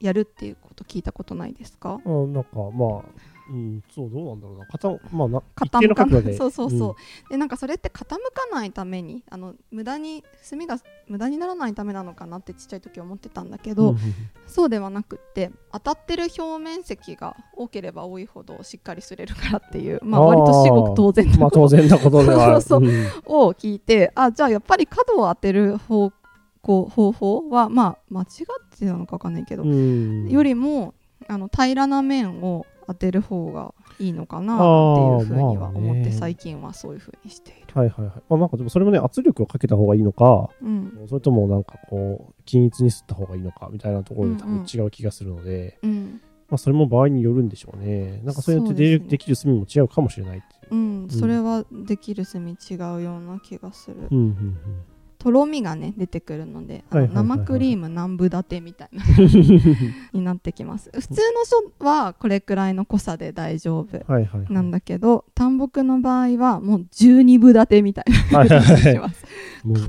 [0.00, 2.00] やるっていうこと聞いたことないですか？
[2.04, 3.04] あなんかまあ
[3.50, 4.64] うんそうどうなんだろうな。
[4.66, 5.88] 傾まあな傾かない。
[5.88, 6.36] の角度で。
[6.36, 6.96] そうそうそ
[7.28, 8.16] う、でなんかそれって傾か
[8.52, 13.98] ないためにあの無駄に炭が無駄にならないためなのかなってちっちゃい時思ってたんだけど、うんうん
[14.46, 22.80] そうではなくって当たってる表面積が多ければ多いほどしっかりすれるからっていうまあ割と至極当然なまあこと当然なことではあるそう。
[22.82, 23.06] うん。
[23.26, 26.12] を聞いてあじゃあやっぱり角を当てる方
[26.62, 30.28] 向方法はまあ間違ってなのか分かんないけど、うん。
[30.28, 30.94] よりも
[31.28, 37.66] あの平らな面を当てる方がいいのかなっていうふうには思って、ね最近はそういうふうにしている。
[37.72, 38.14] はいはいはい。
[38.28, 41.06] まあなんかでもそれもね圧力をかけた方がいいのかうん。
[41.08, 44.64] それともなんかこう均一に吸った方がいいのかみたいなところで多うんうん。
[44.64, 46.20] 分違う気がするので、うん。
[46.48, 48.20] まあそれも場合によるんでしょうね。
[48.24, 49.06] なんかそうやってで,、ね。
[49.06, 50.74] できる炭も違うかもしれないっていう。
[50.74, 54.08] うん、それはできる炭違うような気がする。
[54.10, 54.56] うんうん
[55.20, 57.38] とろみがね出てくるので、あのはいはいはいはい。
[57.38, 59.04] 生クリーム南部立てみたいな
[60.12, 60.90] になってきます。
[60.92, 61.44] 普通の
[61.78, 64.52] 書はこれくらいの濃さで大丈夫はいはいはい。
[64.52, 68.48] なんだけど単木の場合はもう12分立てみたいなはい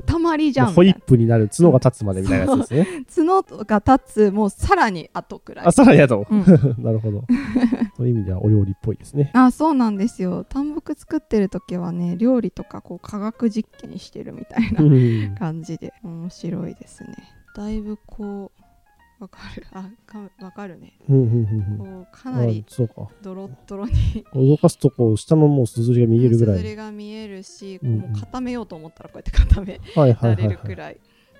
[0.06, 3.24] 塊じゃんホイいップになる角が立つまでみたいなやつですね。
[3.24, 6.26] な角が立つもうさらに後くらいあ、さらにやと。
[6.30, 6.44] うん
[6.82, 7.24] なるほど。
[7.96, 9.30] そういう意味ではお料理っぽいですね。
[9.34, 17.14] あそうなんですよ単木作ってる時はね料理とかこう科学実験してるみたいなうん感じで面白いですね
[17.54, 18.61] だいぶこう
[19.22, 23.08] わかるあかわかるねうんうんうんうんこうかなりあそうか。
[23.22, 26.56] ドロッドロに動かすとこう下のもうすずりが見えるぐらい。
[26.56, 30.56] すずりが見えるし、こううんうんもう固めようと思ったらこうやって固めはいはいはい、られはい。
[30.56, 30.96] るくらい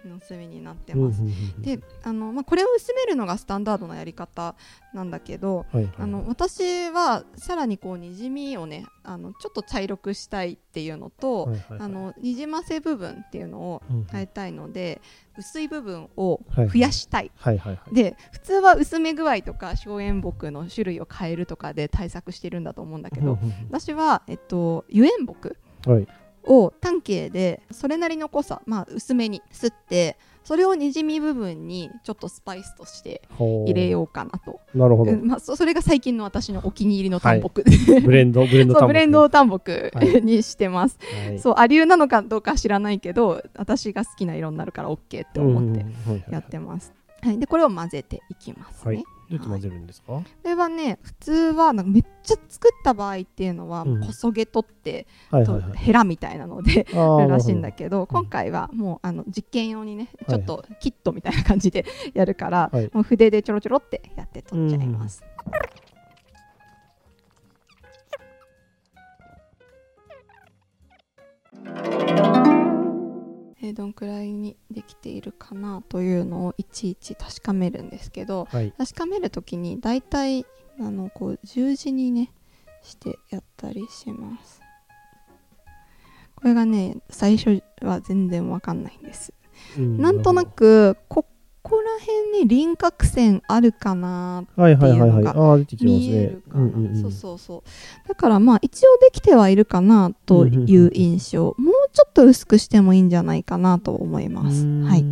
[0.09, 1.23] の炭になってうんうんます。
[1.23, 1.63] うんうん。
[1.63, 4.55] であの、まあ、これを薄めるのがスタンダードなやり方
[4.95, 5.67] なんだけど
[5.99, 14.07] あの私はさらにこうにじみをねあのちょっと茶色くしたいっていうのと、あのにじませ部分っていうのをうんうん。
[14.13, 15.01] 変えたいので、
[15.39, 17.31] 薄い部分をはい増やしたい。
[17.93, 25.57] で普通は薄め具合とか荘園木の種類を変えるとかで対策してるんだと思うんだけど、うんうん私は、えっと、油煙木。
[26.47, 35.13] を単形でそれなりの濃さ、まあ、薄めに吸ってそれをにじみ部分にちょっとスパイスとして入れようかなと、なるほど。
[35.13, 35.15] う。
[35.15, 37.63] んまあ、そそれが最近の私のお気に入りの淡木、
[38.03, 40.23] ブレンド、 ブレンドそうタンブレンド淡木はい。
[40.23, 41.39] にしてます、はい。
[41.39, 45.87] そうアリューなのかどうか知らないけど私が好きな色になるから OK って思って
[46.31, 49.05] やってます、はい、でこれを混ぜていきますね、はい
[49.39, 50.07] どうやって混ぜるんですか？
[50.09, 54.01] これはね普通はなんかめっちゃ作った場合っていうのはうん。
[54.01, 55.79] こそげ取って、とはいはいはい。
[55.79, 62.91] ヘラみたいなので るらしいんだけけど今回はもうあの実験用にねはいちょっとキットみたいな感じで やるから、はい。
[62.93, 65.25] もう筆でちょろちょろってやって取っちゃいます。
[71.65, 78.73] えーどんくらいにできているかなというのをいちいち確かめるんですけどはい。
[78.77, 80.47] 確かめるときに大体
[80.81, 82.33] あのこう十字にね
[82.83, 84.61] してやったりします
[86.35, 89.33] これがね最初は全然わかんないんです、
[89.79, 90.45] うんなんとな。
[90.45, 91.25] くこ
[91.63, 94.43] こら辺に輪郭線あるかな。
[94.43, 95.57] っていうのが。
[95.81, 104.67] 見えるかな、そうそうそうだからまあ一応できてはいるかなという印象もうちょっと薄くしてもいいんじゃないかなと思います。
[104.67, 105.05] はい。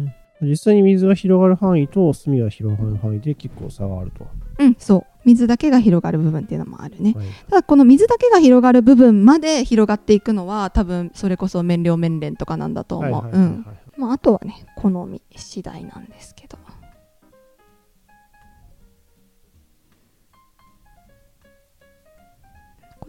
[0.42, 4.26] 実際に水が広がる範囲と隅が広がる範囲で結構差があると。
[4.58, 5.04] うんそう。
[5.26, 7.12] 水だけが広がる部分っていうのもあるね。
[7.14, 7.26] はい。
[7.48, 16.56] ただこの水だけが広がる部分まで広がっていくのは多分それこそ面量面連とかなんだと思う、あとはね好み次第なんですけど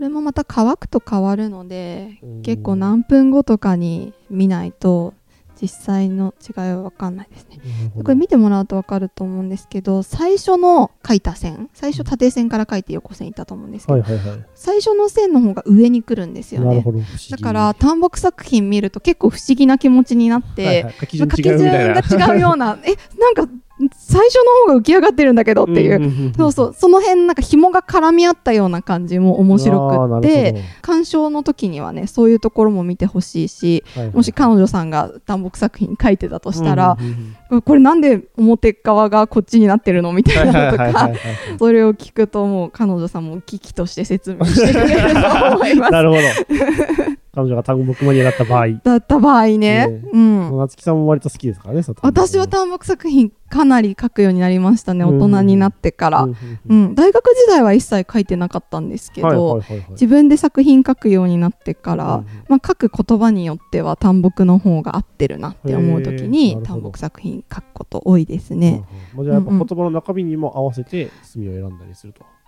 [0.02, 5.14] れもまた乾くと変わるのでうん結構何分後とかに見ないと
[5.62, 7.60] 実際の違いは分かんないですね。
[7.96, 14.04] これ見てもらうと分かると思うんですけど最初の書いた線最初縦線から書いて横線いったと思うんですけど。
[14.56, 16.84] 最初の線の方が上に来るんですよね。
[17.30, 20.94] だから単木作品見ると結構不思議な気持ちになって、はいはい。
[21.00, 21.18] 書き。
[21.18, 23.48] 順が違うような えなんか
[23.92, 24.36] 最初
[24.68, 26.74] の方が浮き上がってるんだけどっていう、んんそうそう。
[26.74, 34.16] その辺なんか紐が絡み合ったような感じも面白くって鑑賞の時にはねそういうところも見てほしいしはいはい。
[34.16, 41.10] もし彼女さんが単木作品書いてたとしたらうん、うんうんこれなんで表側がこっちになってるのみたいなのとか
[41.60, 45.92] それを聞くともう彼女さんも危機として説明してくれると思います。
[45.92, 46.22] なるほど。
[47.34, 48.70] 彼女が単木マニアだった場合。
[48.84, 49.58] だった場合ね。
[49.58, 49.86] ね。
[50.12, 50.58] うん。
[50.58, 56.36] 夏木さんも割と好きですからね、私は単木作品かなり書くようになりましたね大人になってから、う
[56.68, 56.96] うんん。
[56.96, 68.84] 大学時代は一切書いてなかったんですけど、自分で作品書くようになってから、うんまあ、書く言葉によっては単木の方が合ってるなって思う時に単木作品書くこと多いですね。
[69.16, 69.26] うんうん。
[69.26, 72.24] じゃあやっぱ言葉の中身にも合わせて墨を選んだりすると。
[72.24, 72.41] うーん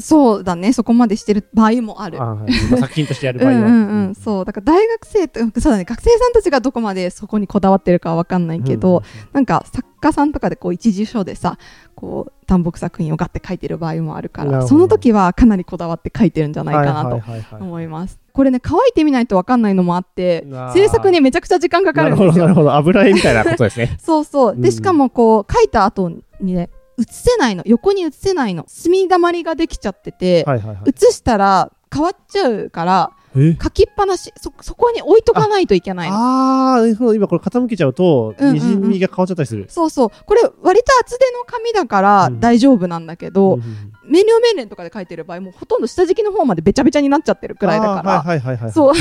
[0.00, 2.20] そうだねそこまでしてる場合もある。
[2.20, 3.58] あはいまあ作品としてやる場合は。
[3.58, 11.58] うんうんうん、そうだから大学生とそうだね学生さんたちがどこまでそこにこだわってるかは分かんないけど、なんか作家さんとかでこう一時書でさ
[11.94, 17.22] こう単木作品をガッて書いてる場合もあるからその時はかなりこだわって書いてるんじゃないかなと
[17.58, 18.18] 思います。
[18.32, 22.48] これね乾いてみないと分かんないのもあって制作にめちゃくちゃ時間かかなるるんですよ。
[22.48, 22.74] ほどなるほど。
[22.74, 23.96] 油絵みたいなことですね。
[24.02, 27.62] そうそううんでしかもこう書いた後にね映せないの。
[27.66, 28.64] 横に映せないの。
[28.68, 30.78] 墨だまりができちゃってて、はいはいはい。
[30.86, 33.56] 映したら変わっちゃうからえ？
[33.62, 34.32] 書きっぱなし。
[34.36, 36.16] そそこに置いとかないといけないの。
[36.16, 38.54] ああ、今これ傾けちゃうと、うんうんうん。
[38.54, 39.66] にじみが変わっちゃったりする。
[39.68, 40.10] そうそう。
[40.10, 48.72] これ割と厚手の紙だからうん大丈夫なんだけど、うんうん面料面連とかで書いてる場合もうほとんど下敷きの方までべちゃべちゃになっちゃってるくらいだから、あーはいはいはいはい。
[48.72, 48.94] そう。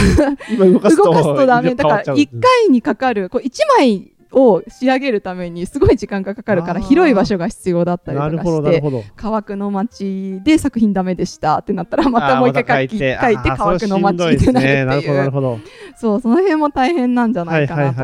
[0.49, 1.03] 今動かすと。
[1.03, 1.75] 動かすとダメ。
[1.75, 2.41] だから1変わっちゃう。
[2.41, 3.29] 回にかかる。
[3.29, 9.03] こう1枚を仕上げるためにすごい時間がかかるから広い場所が必要だったりとかなるほどしてなるほど。
[9.15, 15.59] 乾くの町で作品ダメでしたってなったらまたもう一回書き書いてあー乾くの町それしんどいってなるってですねなるほどいうなるほど。
[15.97, 18.03] そうその辺も大変なんじゃなはいいかなと。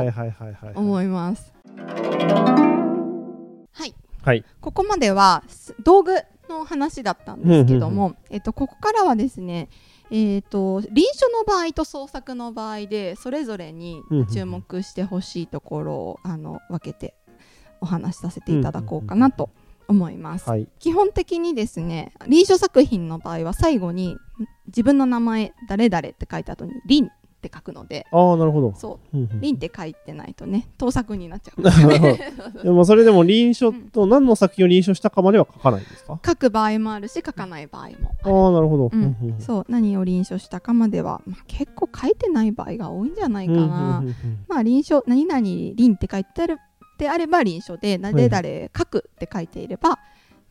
[0.75, 1.53] 思います
[3.73, 4.45] はいはい。
[4.59, 6.13] ここまではす道具
[6.49, 9.69] の話だったんですけども、えっと、ここからはですね、
[10.11, 17.15] えっと臨書の場合と創作の場合でそれぞれに注目してほしいところをあの分けて
[17.79, 19.49] お話しさせていただこうかなと
[19.87, 20.49] 思います。
[20.49, 20.67] はい。
[20.79, 24.17] 基本的にですね臨書作品の場合は最後に
[24.67, 27.09] 自分の名前誰々って書いた後に「臨」
[27.41, 28.05] って書くので。
[28.11, 28.73] ああ、なるほど。
[28.75, 29.17] そう。
[29.17, 29.41] うんうん。
[29.41, 31.63] 臨って書いてないとね盗作になっちゃう。
[32.63, 36.19] でもそれでも臨書と何の作品を臨書したかまでは書かないんですか？
[36.23, 38.89] 書く場合もあるし書かない場合もああなるほど。
[38.93, 39.35] うん。
[39.39, 44.03] そう何を臨書したかまでは、まあ、結構書いてない場合が多いんじゃないかな、
[44.47, 46.59] まあ臨書何々臨って書いてある
[46.99, 49.97] であれば臨書で誰々書くって書いていれば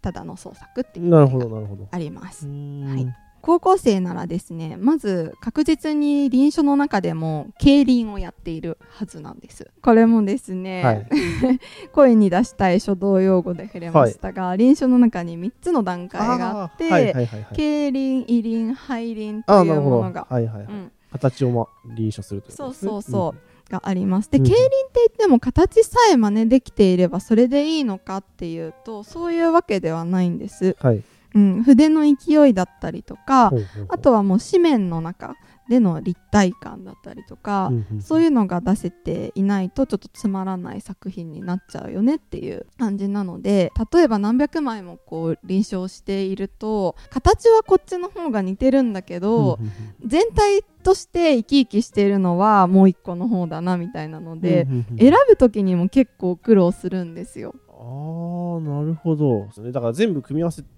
[0.02, 1.88] ただの創作っていうなるほど、場合がなるほど。
[1.92, 3.06] あります、はい
[3.42, 11.06] 高校生ならですねまず確実に臨床の中でも競輪をやっているはずなんですこれもですね、はい
[11.92, 17.56] 声に出したい書道用語で触れましたが、臨床の中に3つの段階があって、ーはいはいはいはい。
[17.56, 19.70] 競輪、位輪、背輪とい。
[19.70, 20.66] うものが、はいはいはい。
[20.66, 23.34] うん、形をま臨床するというそうそうそ
[23.68, 24.30] う、があります。
[24.30, 30.76] で、うん競輪って言っても形さえ真似できていればそれでいいのかっていうとそういうわけではないんです。
[30.80, 31.02] うんはい。
[31.34, 33.52] うん、筆の勢いだったりとか
[33.88, 35.36] あとはもう紙面の中
[35.70, 49.72] での立体感だったりとか、うんうんそういうのが出せていないとちょっとつまらない作品になっちゃうよねっていう感じなので例えば何百枚もこう臨床していると形はこっちの方が似てるんだけど、うんうん
[50.04, 54.98] 全体として生き生きしているのはもう一個の方だなみたいなので、うんうんうん。
[54.98, 57.54] 選ぶ時にも結構苦労するんですよ。
[57.68, 59.48] ああなるほど。
[59.72, 60.68] だから全部組み合わせて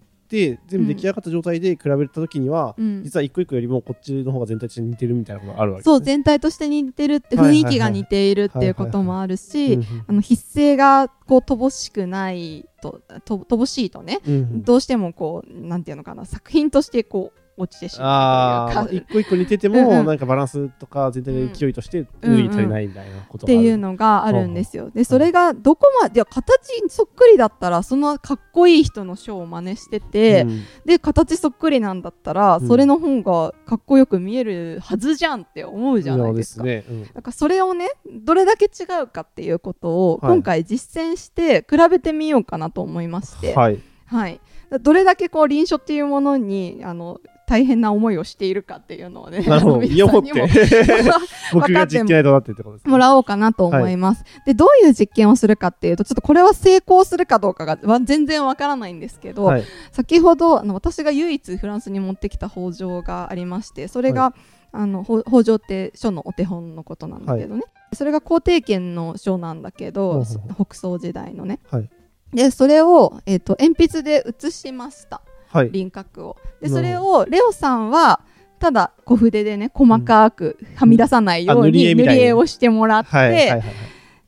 [0.67, 3.03] 全部出来上がった状態で比べた時には、うん。
[3.05, 14.63] 実は一個一個よりもこっちの方が全体として似てるみたいなことがあるわけです、ね、そう全体として似てるって雰囲気が似ているっていうこともあるし、筆勢がこう乏しくないとと乏しいとね、うんうん。
[14.63, 19.03] どうしてもこうなんていうのかな作品としてこう落ちてしまうというか。
[19.03, 20.07] ああ一個一個似てても、うんうん。
[20.07, 24.91] なんかバランスとか全体の勢いとして脱ぎ足りないみたいなことがある、っていうのがあるんですよ。
[24.91, 30.63] でそれがどこまで形そっくりだったらそのかっこいい人のショーを真似してて、うん。
[30.85, 32.69] で形そっくりなんだったら、うん。
[32.69, 36.63] それの方がかっこよく見えるはずじゃんって思うじゃないですか。
[36.63, 37.03] そうですね、うん。
[37.13, 40.33] だからそれをねどれだけ違うかっていうことをはい。
[40.33, 44.41] 今回実践して比べてみようかなと思いまして、はいはい、
[44.81, 47.21] どれだけこう臨床っていうものにあの
[47.53, 49.81] 大変な思いをしているかっていうのをねなるほど。
[49.81, 50.83] 身をもっ皆て。
[51.53, 52.91] 僕が実験となってってことですね。
[52.91, 54.25] もらおうかなと思います。
[54.47, 59.65] でどういう実験をするかっていうとちょっとこれは成功するかどうかがわ全然わからないんですけど、はい。
[59.91, 64.33] 先ほどあの私が唯一フランスに持ってきた北条がありましてそれが、
[64.73, 71.59] あのほ北条って書のお手本のことなんだけどね、それが皇帝圏の書なんだけど北宋時代のね。
[71.71, 71.91] はい。
[72.33, 75.17] でそれを、えー、と鉛筆で写しました。
[75.17, 75.32] はい
[75.71, 76.37] 輪郭を。
[76.61, 78.21] でそれをレオさんは
[78.59, 83.63] ただ小筆でね細かくはみ出さないように塗り絵をしてもらって、はいはいはいはい。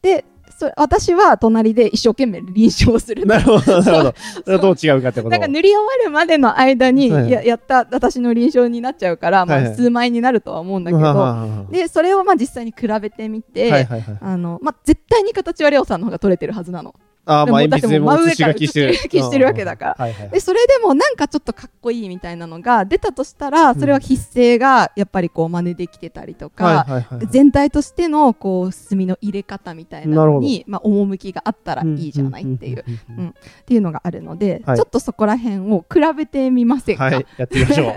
[0.03, 0.25] で
[0.57, 4.15] それ私は隣で一生懸命臨床するなるほどなるほど。
[4.45, 5.31] それはどう違うかってこと。
[5.31, 9.77] なんか塗り終わるまでの間にはいややった私の臨床になっちゃうから、まあ、はいはい。
[9.77, 14.19] 数枚になるとは思うんだけど、はでそれをまあ実際に比べてみて、いはいはいはい。
[14.21, 16.95] あのまあ、絶対に形はレオさんの方が取れてるはずなの。
[17.27, 18.95] あーまあ鉛筆でも写し書きしてる。
[18.95, 20.29] 真上から写し書きしてるわけだから。
[20.29, 26.87] でそれでもなんかちょっとかっこいいみたいなのが出たとしたらそれは筆勢がやっぱりこう真似できてたりとか、
[27.31, 32.85] 全体としてのこう墨の入れ方みたいなのに、まあ、趣があったらいいじゃないっていう。
[33.09, 33.35] うんうん
[33.65, 34.77] っていうのがあるので、はい。
[34.77, 37.05] ちょっとそこら辺を比べてみませんか。
[37.05, 37.27] はい。
[37.37, 37.95] やってみましょう。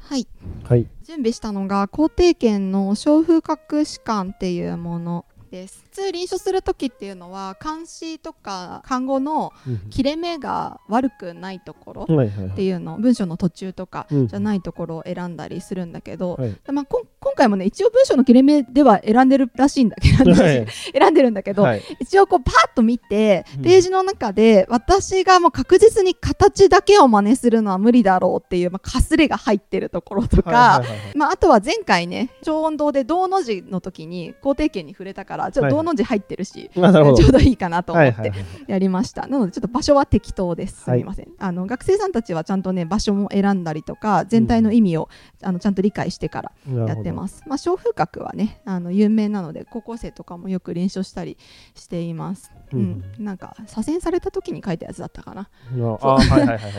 [0.00, 0.26] はい。
[0.64, 0.86] はい。
[1.04, 5.84] 準備したのが皇帝圏の小風格士官っていうものです。
[5.84, 9.52] 普通臨床する時っていうのは漢詩とか漢語の
[9.90, 14.26] 切れ目が悪くないところっていうの文章の途中とかうん。
[14.28, 16.56] じゃないところを選んだりするんだけど、はい。
[16.72, 20.66] まあ、今回もね一応文章の切れ目では選んでるらしいんだけど、はい。
[20.92, 21.82] 選んでるんだけど、はい。
[22.00, 23.62] 一応こうパーッと見てうん。
[23.62, 30.82] ページの中で私がもう確実に形だけを真似するのは無理だろうっていう、まあ、かすれが入ってるところとか、
[31.14, 37.16] まあ、あとは前回ね超音堂で銅の字の時に皇帝圏に触れたからちょっと銅の字入ってるし、まあなるほど。
[37.22, 38.20] ちょうどいいかなと思って。
[38.20, 38.46] はいはいはい。
[38.68, 40.82] やりました、なのでちょっと場所は適当です。
[40.82, 41.00] すはい。
[41.00, 45.08] みません、あの学生さんたちはちゃんとね場所も選んだりとか全体の意味を、
[45.42, 46.52] あのちゃんと理解してから
[46.86, 47.42] やってます。
[47.46, 51.36] まあ、小風格はね、あの有名なので、高校生とかもよく練習したり
[51.74, 52.52] しています。
[52.72, 52.82] ううん。
[52.82, 55.48] ん、なんか左遷された時に書いたやつだったかな。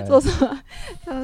[0.08, 0.22] そう。
[0.22, 0.32] そう、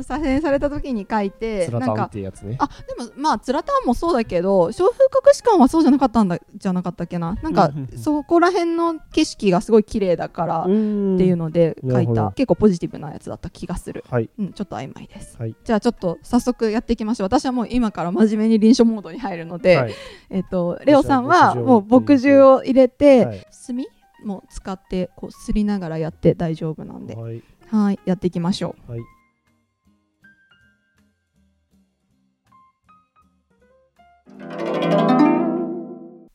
[0.04, 2.10] 左遷された時に書いて、なんか。
[2.10, 2.56] ていうやつね。
[2.60, 7.98] あでもまあつらたんもそうだけど小風格士官はそうじゃなかったんだじゃなかったっけななんかうんうんうん。
[7.98, 14.04] そこら辺の景色がすごい綺麗だからっていうのので書ないた結構ポジティブなやつだった気がする。
[14.10, 14.30] はい。
[14.38, 15.38] うんちょっと曖昧です。
[15.38, 15.56] はい。
[15.64, 17.28] じゃあちょっと早速やっていきましょう。
[17.28, 19.94] 私はもう今から真面目に臨床モードに入るので、はい。
[20.30, 23.48] えっとレオさんはもう墨汁を入れて、はい。
[23.52, 23.88] 墨
[24.24, 27.16] も使ってこうすりながらやって大丈夫なんで。
[27.16, 27.44] はい。
[27.68, 28.92] はいやっていきましょう。
[28.92, 29.02] はい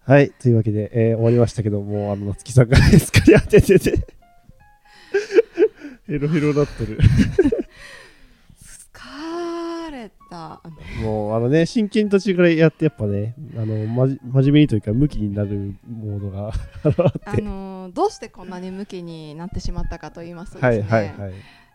[0.06, 4.06] はいというわけで、えー終わりましたけどもうあの夏木さんがすっかり当ててて。
[6.06, 6.98] ヘロヘロなってる。
[8.62, 10.60] 疲れた。
[11.02, 16.52] もうあのね真剣に途中からやってやっぱねあのまじ真面目にというか向きになるモードが
[17.24, 21.32] あのどうしてこんなに向きになってしまったかと言いますとですはね、いはいはい。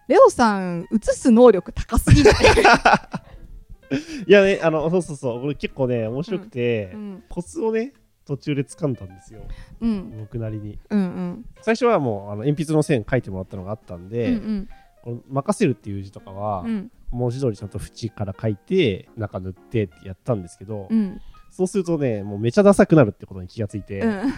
[0.07, 2.33] レオさん映す能力高すぎない、
[4.27, 7.23] いやね、あの、そうそうそう、俺結構ね、面白くて、うん。
[7.29, 7.93] コツをね、
[8.29, 9.41] 途中で掴んだんですよ、
[9.81, 10.19] うん。
[10.19, 10.77] 僕なりに。
[10.91, 11.45] うんうん。
[11.61, 14.69] 最初はもう、あの鉛筆の線書いてもらったのがあったんうで、ん。
[15.03, 16.91] この任せるっていう字とかは、うん。
[17.09, 21.19] 文字通りちゃんと縁から書いて、中塗ってってやったんですけど、うん。
[21.49, 24.33] そうするとね、もうめちゃダサくなるってことに気がついて、うん。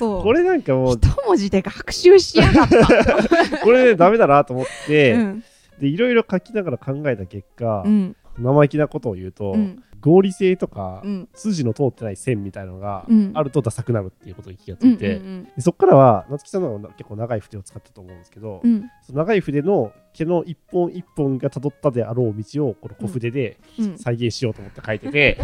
[0.00, 3.58] これなんかもう、一文字で学習しやがった。
[3.62, 5.44] これね、ダメだなと思って、うん。
[5.78, 8.16] で、いろいろ書きながら考えた結果、うん。
[8.38, 11.28] 生意気なことを言うと、うん合理性とか、うん。
[11.34, 13.32] 筋の通ってない線みたいなのがうん。
[13.34, 15.44] あるとダサくなるっていうことに気がつうんいて、うん。
[15.44, 18.90] でそこからは夏木さんの結構長い筆を使ったと思うんですけど、うん。
[19.02, 23.98] その長い筆の毛の一本一本がたどったであろう道をこの小筆でうん。
[23.98, 25.38] 再現しようと思って書いてて、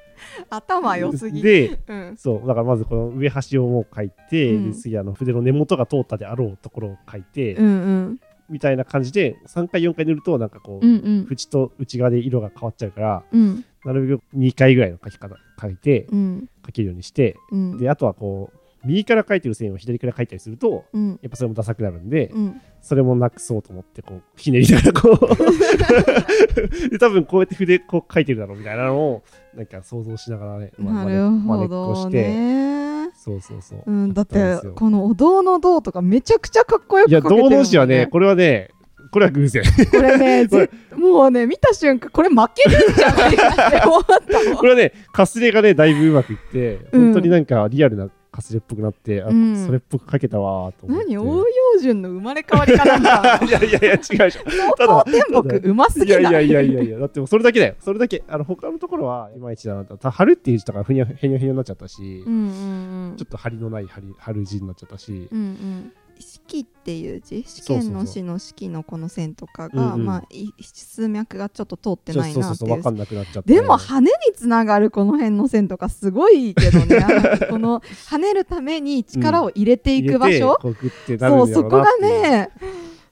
[0.50, 1.42] 頭良すぎ。
[1.42, 2.16] でうん。
[2.16, 4.70] そうだからまずこの上端をもう書いて、うん。
[4.72, 7.70] で次あの筆の根元が通ったであろうところを書いて、うんう
[8.12, 8.20] ん。
[8.48, 11.28] みたいな感じで3回4回塗るとなんかこう、うんうん。
[11.30, 16.48] 縁と内側で色が変わっちゃうからうんなるべく2回ぐらいの書き方書いてうん。
[16.64, 17.78] 書けるようにしてうん。
[17.78, 21.10] であとはこう右から書いてる線を左から書いたりするとうん。
[21.22, 22.60] やっぱそれもダサくなるんで、うん。
[22.80, 26.90] それもなくそうと思ってこうひねりながらこう。
[26.90, 29.22] で多分こうやって筆こう書いてるだろうみたいなのを
[29.54, 32.28] なんか想像しながらね、まあなるほ真似っこどして。
[32.28, 32.72] ね
[33.14, 34.14] そうそうそう、うん。
[34.14, 37.56] だってこのお堂の堂とかめちゃくちゃかっこよくいや書けてるもんね。
[37.56, 38.06] 道の字はね。
[38.06, 38.70] これはね
[39.12, 39.62] これは偶然。
[39.62, 40.48] これね
[40.96, 47.02] もうね見た瞬間これ負けるんじゃないかって思ったもんこれはねかすれがねだいぶうまくいってうん。
[47.04, 49.66] 本当になんかリアルなかすれっぽくなって、あうん。
[49.66, 51.06] それっぽく書けたわーと思って。
[51.14, 51.18] 何？
[51.18, 51.44] 応
[51.74, 53.38] 用順の生まれ変わりかなんだ。
[53.46, 56.32] いやいやいや違うでしょただ高校天木うますいやいぎない。
[56.32, 57.74] やいやいやいや、だってもうそれだけだよ。
[57.78, 58.24] それだけ。
[58.26, 59.98] あの、他のところはいまいちだなと。
[59.98, 63.16] た春っていう字とかふにゃへにょへにょになっちゃったし、うんうんうん。
[63.18, 65.92] ちょっと張りのない張り春字になっちゃったし、うんうん
[66.22, 67.44] 式っていう字？
[67.46, 70.06] 試験の詩の式のこの線とかがうんうん。
[70.06, 73.42] まあい数脈がちょっと通ってないなっていう。
[73.44, 77.04] でも羽につながるこの辺の線とかすごいけどね。
[77.50, 80.74] この跳ねるために力を入れていく場所、こうん
[81.18, 82.50] そうそうこがね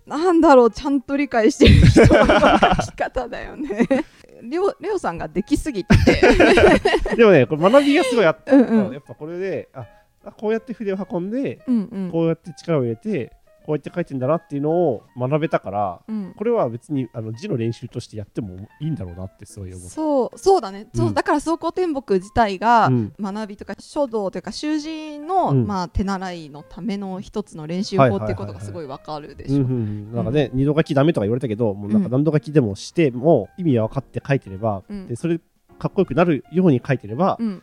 [0.06, 3.86] なんだろうちゃんと理解してる人の書き方だよね。
[4.42, 5.96] レオレオさんができすぎて。
[6.04, 6.20] て
[7.16, 8.56] でもね、これ学びがすごいあった。
[8.56, 8.92] うんうん。
[8.92, 9.84] やっぱこれで、あ、あ
[10.30, 12.10] こうやって筆を運んで、うんうん。
[12.10, 13.32] こうやって力を入れて、
[13.66, 16.34] こうやって書いてんだなっていうのを学べたから、うん。
[16.36, 19.88] これは別にあの字の練習としてやってもいいんだろうなってすごい思。
[19.88, 21.14] そうそうだね、そううん。
[21.14, 23.12] だから走行天木自体がうん。
[23.20, 25.66] 学びとか書道というか習字の、うん。
[25.66, 29.64] まあ、手習いのための一つの練習法っていうことがすごいわかるでしょ。
[29.64, 32.12] なんかね、二度書きダメとか言われたけど、もうなんかうん。
[32.12, 35.06] 何度書きでもしても意味は分かって書いてれば、うん。
[35.06, 35.38] でそれ
[35.78, 37.62] かっこよくなるように書いてれば、うん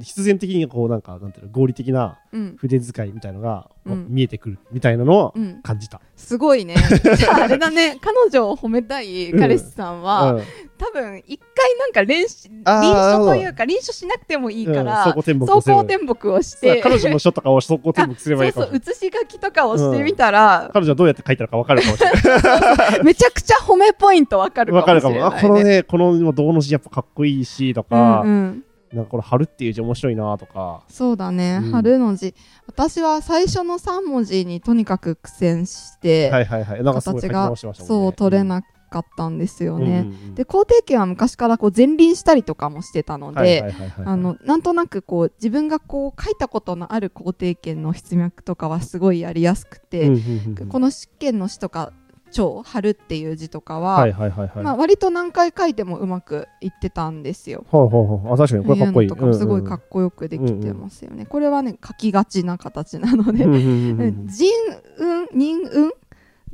[0.00, 6.00] 必然的にこうなんかなんていうの合理的なうん筆使いみたいのが、うん見えてくるみたいなのをうん、感じた。
[6.16, 6.74] すごいね
[7.18, 10.42] じゃああれだね彼女を褒めたい彼氏さんは、うん
[10.76, 18.84] 多分一回なんか練習臨書というか臨書しなくてもいいから、うん走行天木をしそうて彼女の書とかを走行天木すればいいかそうもしれない。
[18.84, 23.04] そう写し書きとかをしてみたら、彼女はどうやって書いたのか分かるかもしれない。
[23.06, 25.14] めちゃくちゃ褒めポイントわかるか分かるかも。
[25.14, 25.78] もしれない、ね。
[25.78, 28.64] あ、このね、この銅の字やっぱかっこいいしとか、うんうん
[28.94, 30.82] なんかこの春っていう字面白いなとか。
[30.88, 31.70] そうだね、うん。
[31.72, 32.34] 春の字。
[32.66, 37.54] 私は最初の3文字にとにかく苦戦して、形が。
[37.56, 40.00] そう取れなかったんですようんね。
[40.00, 40.34] うんうん。
[40.34, 50.68] で肯定権は昔からこう前輪したりとかもしてたので、なんとなくこう自分がこう書いたことのある肯定権の筆脈とかはすごいやりやすくて、うんうんうんうん。
[50.68, 51.92] この試験の詩とか
[52.34, 54.64] 超春っていう字とかは、はいはいはいはい。
[54.64, 57.64] まあ、割と何回書いてもうまくいってたんですよ。
[57.68, 59.08] ほうほうほうあ、確かにこれかっこいい。
[59.08, 61.26] とかもすごいかっっこよくできてますよね。
[61.26, 64.50] これはね書きがちな形なので、うんうんうんうん人
[64.98, 65.92] 運 人運？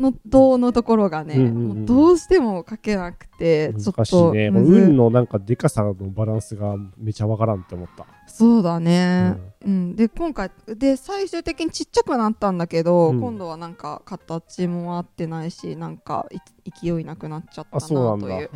[0.01, 1.69] の動のところがね、うんうんうん。
[1.79, 4.51] もうどうしても書けなくてちょ難っとしいね。
[4.51, 8.07] こむずの運のなんかでかさのバランスがめちゃわからんって思った。
[8.27, 9.97] そうだね、うん。
[9.97, 13.21] で今回で最終的にちっちゃくなったんだけど、うん。
[13.21, 16.39] 今度はなんか形も合ってないしなんかい
[16.71, 18.51] 勢いなくなっちゃったなという、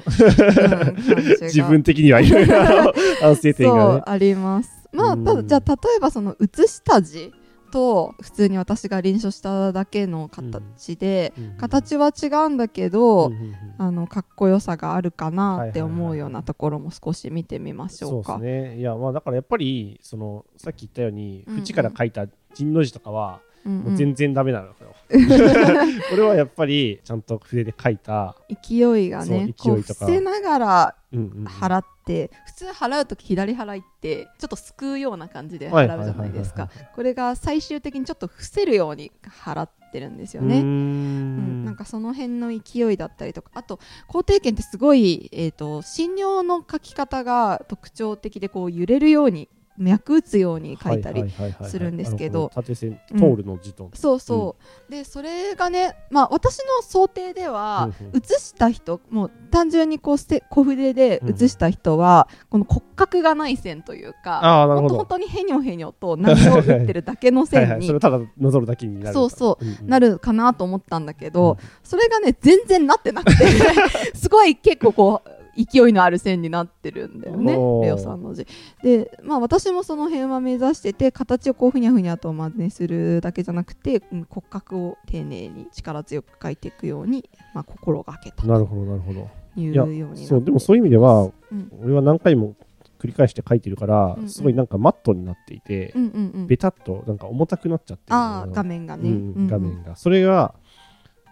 [1.42, 2.54] 自分的にはいろいろ
[3.20, 4.02] 反省点そうがね。
[4.06, 4.70] あります。
[4.92, 5.24] まあうん。
[5.24, 7.32] ただじゃあ例えばその写した字
[7.74, 18.38] と普通に私が臨書しただけの形で、うん形は違うんだけど、うんあのかっこよさがあるかなって思うようなところも少し見てみましょそううですか。
[18.38, 18.78] ね。
[18.78, 23.78] いや、まあだからやっぱり、その、さっき言ったように、縁から書いた人の字とかは、うんうん。
[23.86, 24.74] もう全然ダメなのよ。
[26.10, 30.06] これはやっぱりちゃんと筆で描いた、勢いがね勢いとか。
[30.06, 36.68] 伏せながら払って普通払う時左払いってちょっとすくうような感じではい払うじゃないですか。
[36.94, 39.12] これが最終的にちょっと伏せるように
[39.44, 40.60] 払ってるんですよね。
[40.60, 41.62] うん。
[41.62, 43.50] んなんかその辺の勢いだったりとか。
[43.54, 49.48] あと肯定権ってすごい、えー、と診療の書き方が特徴的でこう揺れるように
[49.78, 51.24] 脈打つように書いたり、
[51.62, 52.50] するんですけど。
[52.54, 54.56] 縦線通るの字と、そうそ
[54.88, 64.88] う、でそれがねまあ私の想定では、写した人もう単純にこうして小筆で写した人は、この骨格がない線というかあーなるほど。
[64.88, 69.64] 本当本当にへにょへにょと波を打ってるだけのはい線にはいそれをただなぞるだけになるそうそう。
[69.64, 69.88] うんうん。
[69.88, 71.68] なるかなと思ったんだけど、うん。
[71.82, 73.46] それがね全然なってなくて
[74.14, 78.46] すごい結構こう勢いのある線になってるんだよねレオさんの字。
[78.82, 89.28] でまあ私もその辺は目指してて形をこうふにゃふにゃと真似するだけじゃなくて、うん骨格を丁寧に力強く描いていくように、まあ、心がけたなるほどなるほど。
[89.54, 91.70] というようにそうでもそういう意味ではうん。
[91.82, 92.54] 俺は何回も
[92.98, 94.28] 繰り返して書いてるから、うんうん。
[94.28, 96.46] すごいなんかマットになっていて、うんうんうん。
[96.46, 99.46] ベタっとなんか重たくなっちゃってるああ画面がね、うんうんうん。
[99.46, 99.94] 画面が。
[99.96, 100.54] それが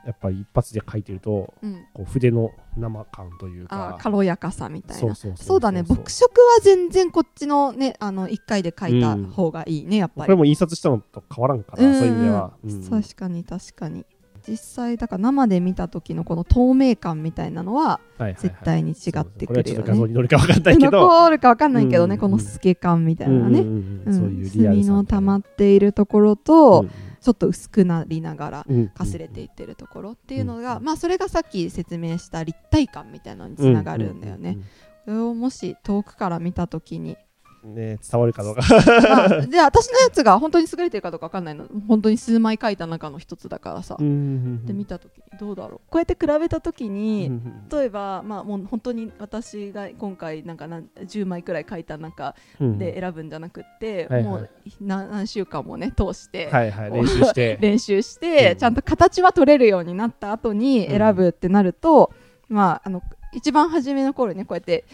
[0.05, 1.87] やっぱり一発で書いてるとうん。
[1.95, 3.99] こう筆の生感というか。
[4.01, 5.15] 軽やかさみたいな。
[5.15, 5.83] そうだね。
[5.83, 10.27] 墨色は全然こっちのねあの1回で書いた方がいいね、やっぱり。
[10.27, 11.91] これも印刷したのと変わらんから、う。
[11.91, 12.91] んそういう意味では、うん。
[12.91, 14.07] 確かに確かに。
[14.47, 18.43] 実際だから生で見た時のこの透明感みたいなのははいはいはい。
[18.43, 19.63] 絶対に違ってくるよね。
[19.63, 21.01] はちょっと画像に乗るか分かんないけど。
[21.09, 23.65] 残るかわかんないけどね、うんこの透け感みたいなね、
[24.07, 26.91] 墨さの溜まっているところと、うん
[27.23, 28.89] ちょっと薄くなりながらうん。
[28.89, 30.85] かすれていってるところっていうのが、うん。
[30.85, 34.59] まあそれがさっき説明した立体感みたいなのにつながるんだよね、
[35.05, 37.17] それをもし遠くから見た時に
[37.65, 38.63] ね伝わるかどうか。
[38.69, 41.67] まあ、で私のやつが本当に優れてるかどうかわかんないの。
[41.89, 45.81] 本当に数枚書いた中の一つだからさ、で見た時にどうだろう。
[45.91, 47.31] こうやって比べた時に、
[47.71, 54.23] 例えば、まあ、もう本当に私が今回なんか何10枚くらい書いた中で選ぶんじゃなくって、はいはい。
[54.25, 54.51] もう
[54.81, 56.91] 何何週間もね通して、はいはい。
[56.91, 57.59] 練習して。
[57.63, 58.59] 練習して、うん。
[58.59, 62.13] ちゃんと形は取れるようになった後に選ぶってなると、
[62.49, 63.03] まああの
[63.33, 64.85] 一番初めの頃ねこうやって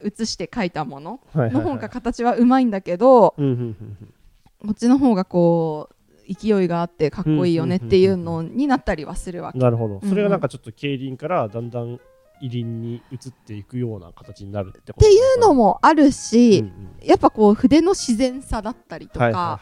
[0.00, 1.20] 写して書いたもの。
[1.34, 5.96] の方が形はうまいんだけど、こっちの方がこう
[6.32, 9.58] 勢いがあってかっこいいよねっていうのになったりはするわけ。
[9.58, 10.00] うんなるほど。
[10.02, 10.08] うん。
[10.08, 12.00] それがなんかちょっと競輪からだんだん
[12.40, 19.60] 入輪に移っていくような形になるってことっていうのもあるし、うんうんやっぱこう筆の自然さだったりとか、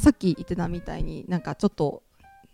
[0.00, 2.02] さっき言ってたみたいになんかちょっと、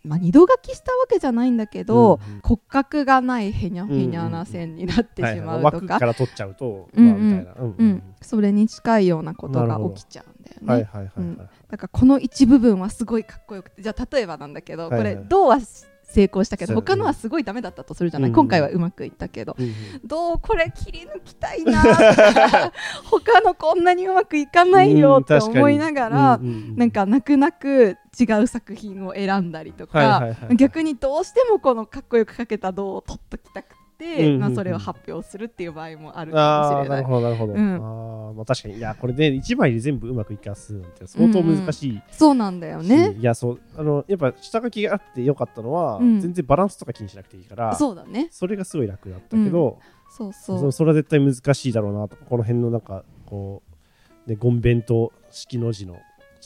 [0.03, 2.41] まあ、二度書きしたわけじゃないんだけど、うんうん。
[2.41, 5.63] 骨格がないへにゃへにゃな線になってしまうとか、はいはい。
[5.63, 7.11] 枠から取っちゃうとうんうん。
[7.11, 7.61] まあみたいな。
[7.61, 7.87] うんううん。
[7.89, 8.03] ん。
[8.21, 10.67] それに近いようなことが起きちゃうんだよね。
[10.67, 11.37] はいはいはいうん。
[11.37, 13.81] はいだからこの一部分はすごいかっこよくて。
[13.81, 15.15] じゃあ例えばなんだけど、はいはい。
[15.15, 15.59] これ銅は
[16.03, 19.73] 成功したけど他のはすごいダメだったとするじゃない、うん今回はうまくいったけど、うんうん。
[20.03, 21.81] どうこれ切り抜きたいな
[23.05, 26.75] 他のこんなにうまくいかないよって思いながら、うんうんうん。
[26.75, 37.03] なんか泣く泣く違う作品を選んだりとか、逆にどうしてもこのかっこよく描けた銅を取っときたくて、うんうんうんまあ、それを発表するっていう場合もあるかもしれない。
[37.03, 43.15] ほどなるほど、うんあーまあ確かにいやこれね1枚で全部うまくいかすなんて相当難しいそうなんだよし、ね。
[43.19, 48.29] いやそうあのやっぱ下書きがあってよかったのは、うん全然バランスとか気にしなくていいからそうだね。
[48.31, 50.71] それがすごい楽だったけど、そうそそう。
[50.71, 53.61] それは絶対難しいだろうなとかこの辺のなんかこ
[54.25, 55.97] う、ね、ゴンベンと式の字の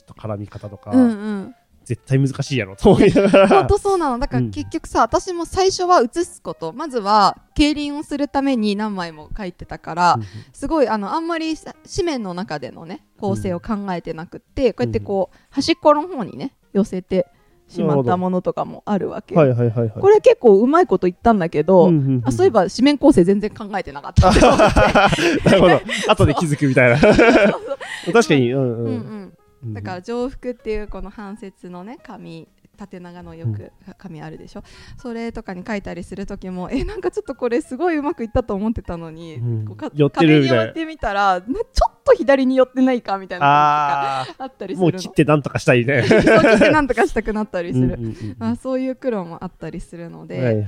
[0.06, 1.56] と絡み方とか、うんうん。
[1.86, 3.48] 絶対難しいやろと思いながら。
[3.48, 4.18] 本当そうなの。
[4.18, 4.52] だからうん。
[4.52, 6.74] 結局さ、私も最初は写すこと。
[6.74, 10.20] まずは競輪をするために何枚も書いてたから、
[10.52, 17.28] すごいあのあんまりさ紙面の中でのね構成を考えてなくって、こうやってこう端っこの方にね寄せて
[17.68, 19.90] しまったものとかもあるわけ、はいはいはいはい。
[19.92, 24.34] これ結構うまいこと言ったんだけど、うんうんうんあそういえば紙面構成全然考えてなかったっ
[25.46, 25.82] なるほど。
[26.08, 27.00] 後で気づくみたいな。
[28.12, 28.68] 確かにうんうん。
[28.68, 28.92] んううんう
[29.26, 32.48] んだから上腹っていうこの半節のね紙
[32.78, 34.64] 縦長のよく紙あるでしょ、
[34.98, 39.66] それとかに書いたりする時もえなんかちょっとこれすごいうまくいったと思ってたのに、うん。
[39.66, 40.58] こうか寄ってみたい。
[40.58, 45.02] な寄ってみたらなちょっと左に寄ってないかみたいなあったりあもうするの。
[45.02, 46.04] 切ってなんとかしたいね。
[46.04, 50.66] そうしてなんとかしたくなったりする、うんうんうんまあ、そういう苦労もあったりするので、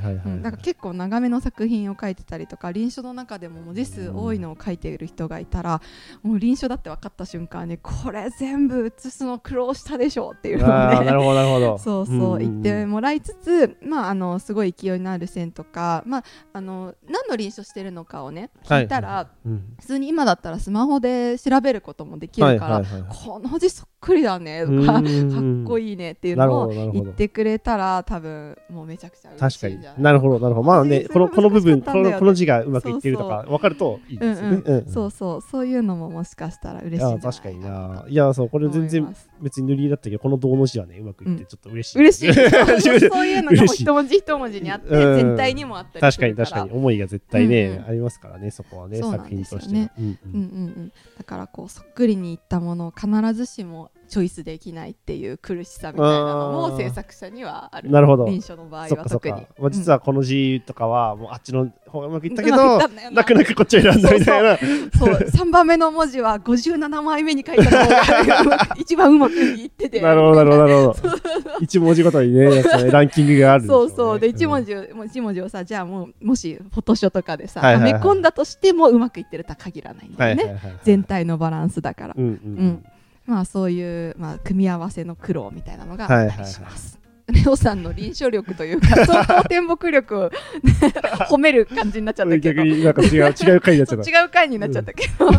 [0.63, 5.81] 結構長めの作品を書いてたりとか臨書の中でも文字数多いのを書いている人がいたら、
[6.23, 11.77] もう臨書だって分かった瞬間にこれ全部写すの苦労したでしょっていうのをねあーなるほどなるほど。
[11.77, 12.39] そうそうんんん。
[12.39, 16.23] 言ってもらいつつ、まあ、あのすごい勢いのある線とか、まあ、
[16.53, 19.75] あの何の臨書してるのかをね聞いたら、うん。
[19.79, 30.11] 普通に今だったらスマホでで調べることもできるから、この字そっくりだねとうかかっんこいいねっていうのを言ってくれたら多分もうめちゃくちゃ嬉確かにしいじゃんな。
[30.11, 30.67] るほどなるほど。
[30.67, 34.83] まあねこのこの部分このこの字がうまくいってるとか分かるといいですよね。
[34.87, 35.41] そうそう。
[35.41, 38.05] そういうのももしかしたら嬉しいんじゃないかにな。
[38.07, 41.99] いやそうこれ全然別に塗りだったけどこの同の字はねうまくいってちょっと嬉しい。
[41.99, 42.33] 嬉しい。
[43.09, 45.15] そういうのが一文字一文字にあってうん。
[45.15, 46.71] 全体にもあったり確かに確かに。
[46.71, 49.91] 思いが絶対ね、ありますからねそこはね作品としては。
[49.97, 50.31] うんうんうん。
[50.33, 50.45] うんう
[50.85, 57.91] ん、だからこうそっくりにいったものを必ずしもチョイスできないっていう苦しさみたいなのあもー制作者にはある。
[57.91, 58.25] なるほど。
[58.25, 59.33] 臨床の場合は特に。
[59.33, 63.15] か、まあ、実はこの字とかはもうあっちの方がうまくいったけど、くいったんだよな。
[63.17, 64.57] なくなくこっちを選んだみたいな。
[64.57, 70.01] そう3 番目の文字は57枚目に書いた方が一番うまくいってて。
[70.01, 71.59] なるほどなるほどなるほど。
[71.61, 73.67] 一文字ごとにね ランキングがあるね。
[73.67, 74.19] そうそう。
[74.19, 74.49] で一ん。
[74.49, 80.79] 文字う一文字をさじゃあもうもしフォトショーとかでさ、はめ込んだとしてもうまくいってるとは限らないんだよね、はいはいはいはい。
[80.83, 82.31] 全体のバランスだから、うんうん。
[82.33, 82.33] う
[82.63, 82.83] ん
[83.27, 86.97] まあそういう、まあ、組み合わせの苦労みたいなのがあったりします。
[87.27, 90.31] レオさんの臨床力というか相当天木力を
[91.29, 92.63] 褒める感じになっちゃったけど。
[92.63, 94.09] 逆になんか違う違う回になっちゃった。
[94.09, 95.29] 違う回になっちゃったけど、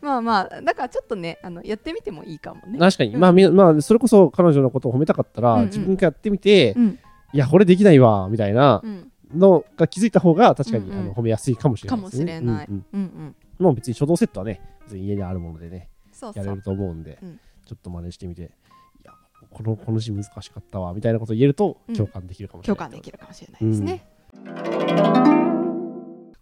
[0.00, 2.78] まあまあだからちょっとねあのやってみてもいいかもね。
[2.78, 3.20] 確かに、うん。
[3.20, 5.66] まあみまあそれこそ彼女のことを褒めたかったら、うんうん。
[5.66, 6.98] 自分がやってみて、うん。
[7.34, 11.00] いやこれできないわみたいなうん、のが気づいた方が確かに、うんうん。
[11.00, 12.32] あの褒めやすいかもしれかもないですね。
[12.38, 12.66] しれない。
[12.66, 12.84] うんうん。
[12.94, 13.36] うんうん。
[13.58, 15.90] もう別に書道セットはね別に家にあるものでね
[16.34, 17.40] やれると思うんで、うん。
[17.66, 18.44] ちょっと真似してみてい
[19.04, 19.12] や
[19.50, 21.94] このこの字難しかったわみたいなことを言えるとうん。
[21.94, 24.04] 共感できるかもしれ共ない、感できるかもしれないですね。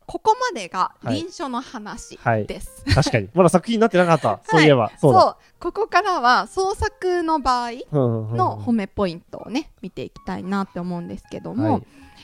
[0.06, 2.46] ここまでが臨床の話はい。
[2.46, 2.82] です。
[2.94, 3.28] 確かに。
[3.34, 4.90] まだ作品になってなかった、そういえば。
[4.96, 5.36] そうだ。
[5.60, 11.82] ここからは創作の場合うんうんうんの褒めポイントをね見ていきたいなって思うんですけども、はい。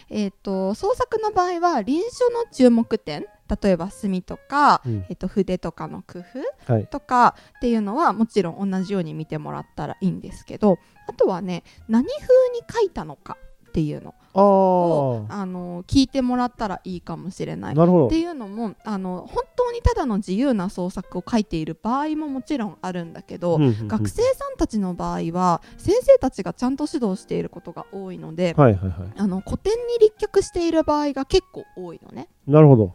[0.08, 3.26] えー、と創作の場合は臨床の注目点
[3.62, 5.06] 例えば墨とか、うん。
[5.08, 6.20] えー、と筆とかの工
[6.66, 6.86] 夫はい。
[6.86, 12.18] とかっていうのはもちろん同じように見てもらったらいいんですけどあとはね何風
[12.52, 13.36] に書いたのか
[13.68, 14.14] っていうの。
[14.18, 17.74] あをああの聞いてもらったらいいかもしれない。
[17.74, 18.06] なるほど。
[18.06, 29.12] っていうのもあの本当にただの自由な創作を書いている場合ももちろんあるんだけど、うんうんうん学生さんたちの場合は先生たちがちゃんと指導していることが多いので、はいはいはい。
[29.16, 32.28] あの古典に立脚している場合が結構多いのね。
[32.46, 32.94] なるほど。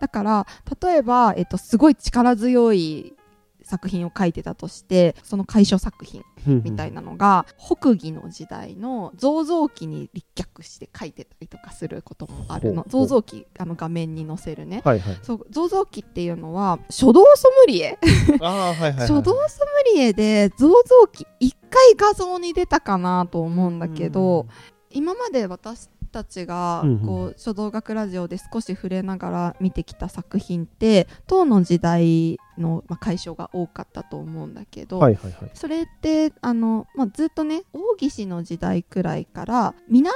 [0.00, 0.46] だから
[0.82, 3.14] 例えば、えっと、すごい力強い
[3.70, 12.84] 作品を書いてたとしてその楷書作品みたいななのが、北魏の時代の造像記に立脚して書いてたりとかすることもあるの。
[12.88, 14.82] 造像記あの画面に載せるね。
[14.84, 15.18] はいはい。
[15.22, 17.98] そう造像記っていうのは書道ソムリエ。
[18.40, 19.08] はいはいはい。
[19.08, 24.46] 書道ソムリエで造像記一回画像に出たかなと思うんだけど、
[24.90, 35.50] 今まで私たちがこう書道学ラジオで少し触れながら見てきた作品って唐の時代の、まあ、解消が多かったと思うんだけど、はいはいはい。
[35.54, 40.14] それってあの、まあ、ずっとね王羲之の時代くらいから南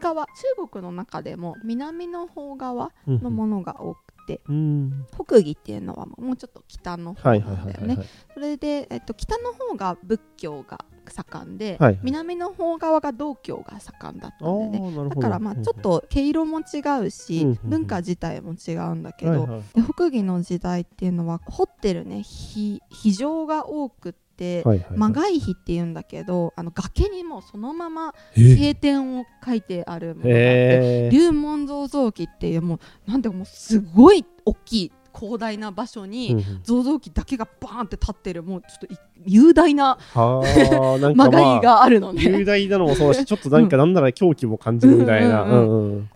[0.00, 5.06] 側中国の中でも南の方側のものが多くて、うん。
[5.14, 7.98] 北魏っていうのはもうちょっと北の方はいなんだよね
[8.34, 15.08] それで、えっと、北の方が仏教が盛んで、はい南の方側が道教が盛んだったんでね。
[15.08, 17.70] だからまあちょっと毛色も違うし、うんうんうん。
[17.70, 19.60] 文化自体も違うんだけど、はいはい。
[19.74, 24.98] で北魏の時代っていうのは彫ってるねひ非常が多くって、はいはいはい。
[24.98, 45.46] 魔外碑っていうんだけどあの崖にもそのままえ経典を書いてあるものがあって龍門造像記っていうもうなんていうかもうすごい大きい広大な場所に、造像記だけがバーンって立ってるもうちょっとい雄大な まあ外があるのね、雄大なのもそうだしちょっとなんかなんなら狂気も感じるみたいな。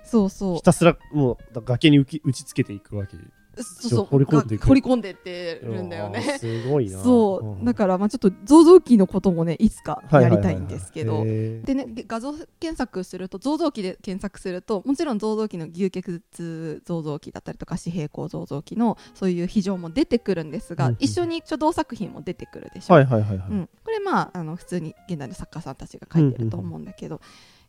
[0.04, 0.56] そうそう。
[0.56, 3.16] ひたすらもう崖に打ちつけていくわけ
[3.56, 4.04] そうそう。
[4.04, 6.38] 掘り込んで掘り込んでってるんだよね。
[6.38, 6.98] すごいな。
[7.02, 7.64] そう。
[7.64, 11.24] だかからまあちょっと造像記のこともねいつかやりたいんですけど。
[11.24, 23.48] ででね画像検索すると造像記で検索するともちろん造像記の牛血造像記だったりとか四平行造像記のそういう非常も出てくるんですが、うんうん一緒に書道作品も出てくるでしょ、はいはいはいはい。
[23.48, 27.18] うん、これまああの普通に現代の作家さんたちが書いてると思うんだけど、や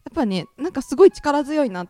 [0.10, 1.88] っぱねなんかすごい力強いな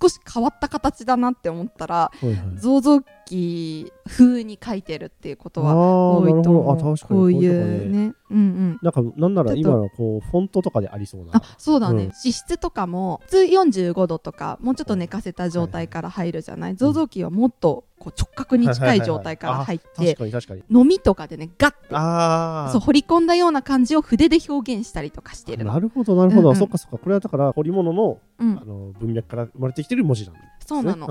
[0.00, 2.36] 少し変わった形だなって思ったらはいはい。
[2.56, 5.74] 造像記風に書いてるっていうことはあ
[6.18, 6.90] 多いと思うど。
[6.90, 8.14] あ確かにこういこうね。
[8.30, 8.78] うんうん。
[8.82, 11.30] なんかなんなら今のこうフォントとかでありそうな。
[11.34, 12.10] あそうだね、うん。
[12.10, 20.62] 脂質とかも普通45度とかもうちょっと寝かせた状態から入るじゃない、造像記はもっとこう直角に近い状態から入っ確てかに確かに。
[20.70, 25.64] のみとかでねガッてそう掘り込んだような感じを筆で表現したりとかしてる。
[25.64, 25.72] の。
[25.72, 26.54] なるほどなるほど、うん。
[26.54, 26.98] うんそっかそっか。
[26.98, 28.58] これはだから彫り物のうん。
[28.60, 30.34] あの文脈から生まれてきてる文字なん
[30.66, 31.06] そうなの。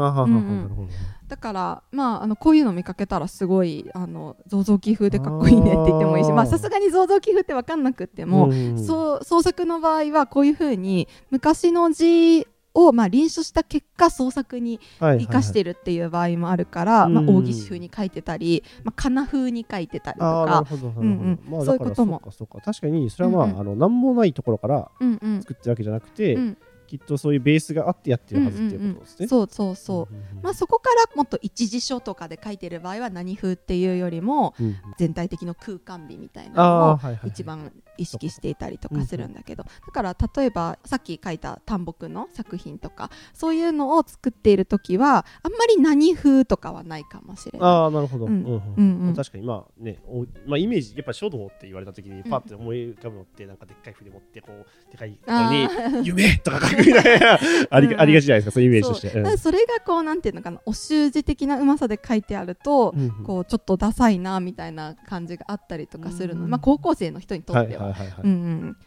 [1.28, 8.84] だからまああのこういうの見かけたらすごいあの造像記風でかっこいいねって言ってもいいしまあさすがに造像記風って分かんなくっても、うん。
[8.86, 20.66] そう創作の場合はこういうふうに昔の字をまあ臨書した結果創作にはい生かしてるっていう場合もあるから、うんまあ、大岸風に書いてたり、まあ、かな風に書いてたりとか。
[20.72, 21.40] うんうん。
[21.48, 22.20] まあそういうことも。
[22.20, 23.60] 確かにそれはまあ,、うんうん。
[23.60, 25.42] あの何もないところからうんうん。
[25.42, 26.58] 作ってるわけじゃなくて、うん
[26.94, 30.44] きっとそういうベースがあってやってるはずっていうことですね、そうそうそう、うんうんうん。
[30.44, 34.76] まあ、そこからもっと一時書とかで書いてる場合は何風っていうよりもうんうん。
[35.00, 47.70] 全体的の空間美みたいなのあを一番意識していたりとかするんだけど、だから例えばさっき書いた単木の作品とかそういうのを作っている時はあんまり何風とかはないかもしれない。
[47.70, 48.44] ああなるほど、うん。
[48.44, 49.14] うんうん。
[49.16, 56.04] 確かにまあねおまあ、イメージやっぱ書道って言われた時にパッて思い浮かぶのってなんかでっかい筆持ってこうでかいあとこにー。
[56.04, 57.40] 夢とか書くみたいな
[57.70, 59.20] ありありがちじゃないですかそういうイメージとして。
[59.20, 59.38] うん。
[59.38, 63.12] それがこうなんていうのかなお習字的なうまさで書いてあると、うんうん。
[63.24, 67.83] こうちょっとダサいなみたいな感じがあったりとかするの、うんまあ高校生の人にとはいっては。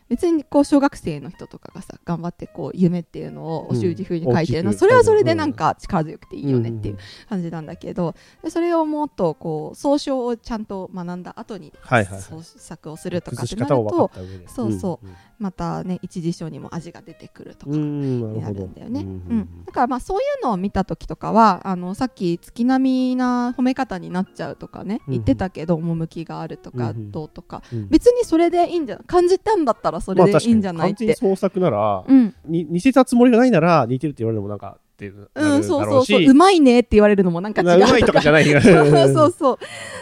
[0.09, 11.73] 別にこう小学生の人とかがさ頑張ってこう夢っていうのをお習字風に書いてるの、それはそれでなんか力強くていいよねっていううん感じなんだけどでそれをもっとこう総称をちゃんと学んだ後に
[12.21, 14.11] 創作をするとかってなると
[14.47, 15.07] そうそう。
[15.39, 19.01] またね一次書にも味が出てくるとかになるんだよね。
[19.01, 19.65] ううんん。
[19.67, 27.89] だからまあそういうのを見た時とかはあのさっき月並みな褒め方になっちゃうとかねうん言ってたけど趣があるとかどうとかうん。
[27.89, 31.07] 別にそれでいいんじゃ感じたんだったらそれでいいんじゃないって。
[31.07, 32.35] まあ創作なら、うん。
[32.47, 36.25] に似せたつもりがないなら似てるって言われるのもなんかってなるうん、そうそうそう。
[36.25, 39.59] うまいねって言われるのもなんか違うなうまいとかじゃない そうそうそう。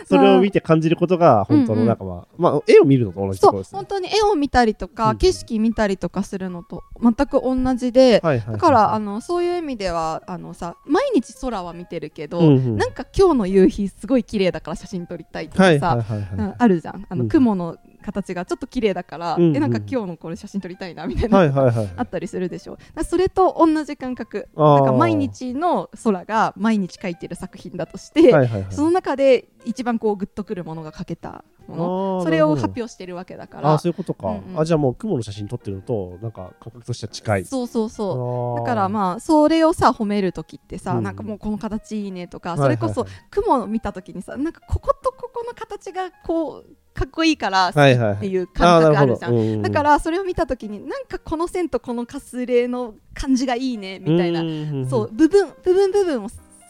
[0.07, 3.77] それを見て感じることが本当のなんかまあ、まあ絵を見るのと同じところですね。
[3.77, 5.19] 本当に絵を見たりとか、うん。
[5.19, 8.55] 景色見たりとかするのと全く同じで、はいはいはい。
[8.55, 12.77] だからあのそういう意味ではあのさ毎日空は見てるけど、うんうん。
[12.77, 16.29] なんか今日の夕日すごい綺麗だから写真撮りたいとかさ、はいはいはいはい。
[16.39, 17.05] うんあるじゃん。
[17.09, 17.29] あの、うん。
[17.29, 19.57] 雲の形がちょっと綺麗だから、うんうん。
[19.57, 24.49] えなんか今日のこれ写真撮りたいなみたいな、はいはいはいあったりするでしょだからそれと同じ感覚。
[24.57, 28.73] なんか毎日の空が毎日描いてる作品だとして、はいはいはい。
[28.73, 32.23] その中で一番こうグッとくるものが描けたもの。
[32.23, 34.61] それを発表してるわけだかあらーそういうことか、うんうん。
[34.61, 37.45] あじゃあもう雲の写真撮ってるのとなんか感覚としては近い。
[37.45, 38.61] そうそうそう。
[38.61, 48.09] だからあまあそれをさ褒める時ってさ、うんなんかもうこの形いいねとか、ーそれこそはい雲を見た時にさなんかこことここの形がこうかっこいいから好きはいはい。
[48.09, 49.53] はいっていう感覚あるじゃん、あーなるほど。
[49.55, 56.29] うんだからそれを見た時になんかこの線とこのかすれの感じがいいねみたいな、なそう部分部分部分を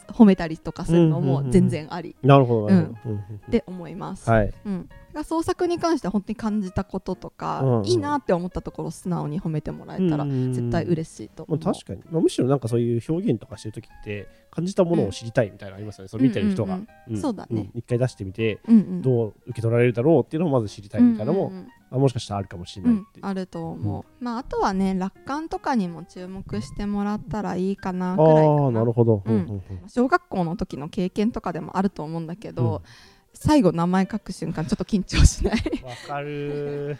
[0.09, 2.17] 褒めたりとかするのも全然あり。
[2.23, 3.37] なるほどなるほど、うんうん。
[3.37, 4.31] って思います。
[4.31, 4.53] はい。
[4.65, 4.89] うん、
[5.23, 7.87] 創作に関しては本当に感じたこととか、うんうん。
[7.87, 11.59] いいなって思ったところを素直に褒めてもらえたら絶対嬉しいと思う。
[11.63, 17.61] まあ、確かに、まあ、むしろなんかそういう表現とかしてる時って感じたものを知りたいみたいなのありますよね、それ見てる人が、うんうんそうだね。
[17.63, 17.71] ん。
[17.75, 19.03] 一回出してみてうんうん。
[19.03, 21.69] どう受け取られるだろうっていうのをまず知りたいみたいなのも、うんうんうん。
[21.91, 29.49] あもしかしたらあるかもしれうないって、んあると思う、まああとはね楽観とかにも注目してもらったらいいかなあくらいかあーななるほど、うんうんうん。
[29.49, 33.14] うん小学校の時の経験とかでもあると思うんだけど、うん
[33.47, 35.85] 最後名前書く瞬間ちょっと緊張しない？
[35.85, 36.97] わかる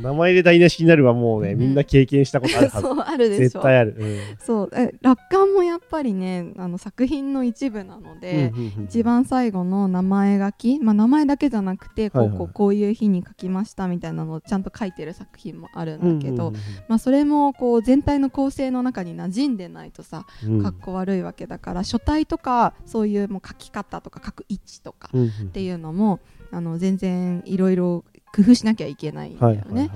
[0.00, 1.58] 名前で台無しになるはもうね、うん。
[1.58, 2.80] みんな経験したことあるはず。
[2.82, 3.42] そうあるでしょ。
[3.42, 4.18] 絶対ある、うん。
[4.38, 4.70] そう。
[4.72, 12.38] え楽観もやっぱりねあの作品の一部なので、うんうんうん一番最後の名前書き、まあ、名前だけじゃなくてこう,、はいはい。
[12.38, 20.52] こうこういう日に書きましたみたいなのをちゃんと書いてる作品もあるんだけど、うんうんまあ、それもこう全体の構成の中に馴染んでないとさうん。
[20.56, 25.28] うんかっこ悪いわけだから書体とかそういうもう書き方とか書く位置とかうんうん。
[25.28, 26.20] っていうのも
[26.50, 29.90] あの全然いろいろ工夫しなきゃいけないんだよね。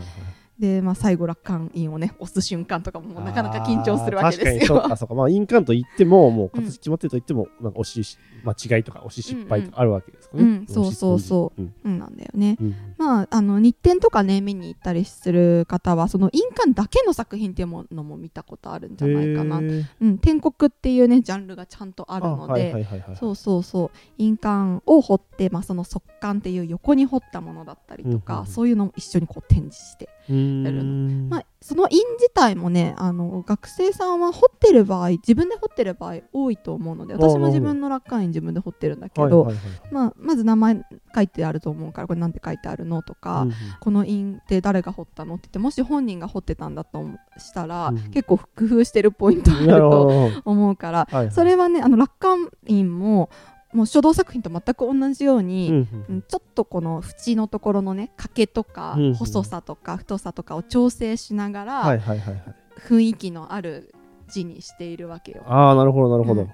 [0.58, 4.82] で、まあ、最後楽観印をね押す瞬間とかもなかなか緊張するわけですあー確かにそうよ。
[4.84, 5.14] かそうか。
[5.14, 11.60] まあ印鑑と言ってももう形決まってると言っても、なんか惜し間違いとか惜しい失敗とかあるわけですかね、うんそうそうそう。
[11.60, 11.74] うん。
[11.84, 12.56] うんなんだよね。
[12.60, 12.74] うん。
[12.96, 19.58] まあ、あの日展とかね見に行ったりする方はその印鑑だけの作品っていうものも見たことあるんじゃないかな。
[19.58, 22.86] うん、天国っていうねジャンルがちゃんとあるので、
[23.18, 28.72] そうそうそう印鑑を彫って、まあ、その側観っていう横に彫ったものだったりとか、うんうんうんそうい。
[28.72, 30.82] うのも一緒にこう展示して、やる
[31.28, 39.92] まあ、その印自体もねあの学生さんは彫ってる場合自分で彫ってる場合多いと思うので私も自分の楽観印自分で彫ってるんだけど、はいはいはいはい。
[39.92, 40.82] まあ、まず名前
[41.14, 43.54] 書いてあると思うからこれなんて書いてあるのとか、うんうん。
[43.80, 47.04] この印って誰が彫ったのって言ってもし本人が彫ってたんだと
[47.38, 51.32] したら、うん結構工夫してるポイントあると思うから、はい。
[51.32, 53.30] それはねあの楽観印も
[53.76, 55.76] もう書道作品と全く同じように、うん
[56.08, 62.42] うんちょっとこの縁のところのね欠けとか細さとか太さとかを調整しながら、はいはいはいはい。
[62.88, 63.94] 雰囲気のある
[64.28, 65.42] 字にしているわけよ。
[65.46, 66.48] ああ、なるほどなるほど。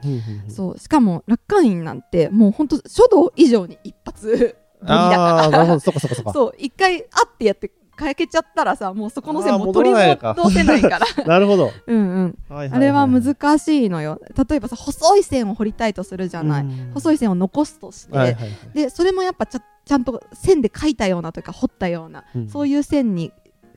[0.48, 6.32] そうしかも楽観院なんてもうほんと書道以上に一発ああ、 なるほかど、そっかそっかそっらか。
[6.32, 7.70] そう一回あってやって
[8.02, 10.34] 変けちゃったらさもうそこの線も取り戻らないか。
[10.36, 11.06] 戻せないから。
[11.24, 11.70] なるほど。
[11.86, 12.38] うんうん。
[12.48, 12.74] はいいい。
[12.74, 14.20] あれは難しいのよ。
[14.48, 16.90] 例えばさ細い線を彫りたいとするじゃない、うん。
[16.94, 18.50] 細い線を残すとして、はいはいはい。
[18.74, 22.48] でそれもやっぱちゃちゃんと線で描いたようなというか彫ったような、うん。
[22.48, 23.32] そういう線に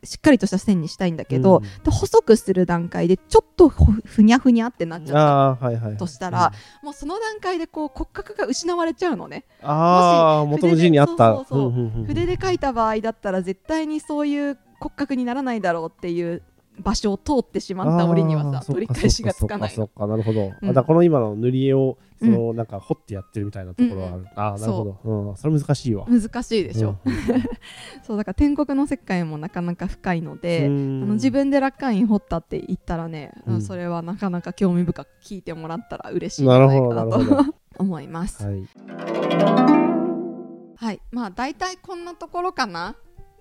[0.05, 1.83] しっかりとした線にしたいんだけど、うん。
[1.83, 5.65] で細くする段階でちょっとふふにゃふにゃってなっちゃった。
[5.65, 5.97] はいはいはい。
[5.97, 6.51] としたら
[6.83, 9.45] もうその段階でこう骨格が失われちゃうのね。
[9.61, 11.35] うん、ああ、元の字にあった。
[11.37, 16.43] 筆でそうそうそうんんん筆で描いた場合だったら絶対にそういう骨格にならないだろうっていう
[16.79, 19.75] 場所を通ってしまった折にはさ取り返しがつかないの。
[19.75, 20.69] そっかなるほど、うん。
[20.69, 22.33] あだこの今の塗り絵をうん。
[22.33, 24.99] そのなんか彫ってやってるみたいなところはある、ああなるほど。
[25.03, 25.31] う。
[25.33, 26.05] ん、それ難しいわ。
[26.07, 27.13] 難しいでしょ、うん。
[28.03, 31.03] そうだから天国の世界もなかなか深いので、うん。
[31.03, 33.61] あの自分で楽観院掘ったって言ったらね、うん。
[33.61, 38.45] それはなかなか興味深く聞いてもらったら嬉しいんじゃないかななるほどなると 思います。
[38.45, 38.63] はい。
[40.77, 42.95] はい、まあ大体こんなところかな。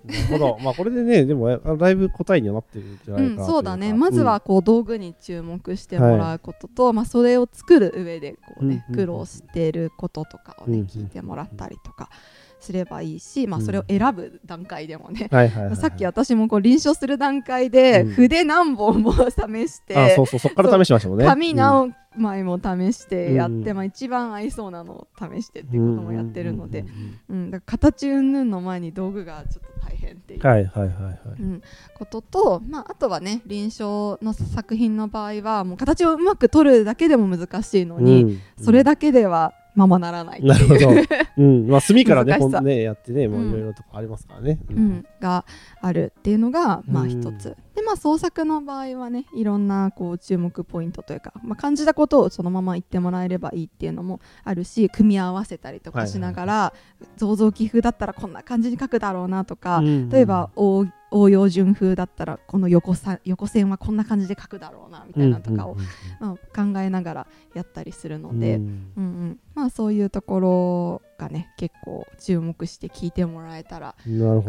[0.05, 0.59] なるほど。
[0.63, 3.37] まあこれでねでもあだいぶ答えにはなってるんじゃうないか。
[3.37, 3.95] な、ん、そうだね。
[3.95, 10.87] まずはこう道具に注目してもらうことと、まあそれを作る上でこうね、うんうんうん苦労してることとかをね、うんうん。
[10.87, 12.11] 聞いてもらったりとか
[12.65, 15.29] すればいいし、まあそれを選ぶ段階でもね。
[15.75, 18.15] さっき私もこう臨床する段階でうん。
[18.15, 21.27] 筆何本も試して、あそうそうそっから試しましたもんね。
[21.27, 26.85] 紙うん何枚も試してやって、うんまあ、一番合いそうなのを試してっていうこともやってるので、
[27.29, 31.63] うんうん形云々の前に道具がちょっと大変っていう、
[31.95, 38.41] ことと、まあ、あとはね臨床の作品の場合はもう形をうまく取るだけでも難しいのに、うん。
[38.63, 40.93] それだけではままならないなるほど。
[40.93, 41.07] いう、
[41.39, 41.69] うん。
[41.69, 43.49] まあ墨からねねやってねもううん。
[43.51, 45.45] いろいろとかありますからね、ううん、が
[45.81, 47.11] あるっていうのがまあうん。
[47.11, 56.75] 一つ、でまあ創作の場合はねいろんなこう注目ポイントというか、まあ、感じたことをそのまま言ってもらえればいいっていうのもあるし組み合わせたりとかしながら、
[57.17, 65.77] 造像記風だったらこんな感じに書くだろうなとか、うん例えば応応用順風だったらこの横さ横線はこんな感じで書くだろうなみたいなのとかを、
[66.19, 68.93] まあ、考えながらやったりするので、うん。
[68.97, 69.39] うんうん。
[69.55, 73.95] まあ、そういうところがね結構注目して聞いてもらえたら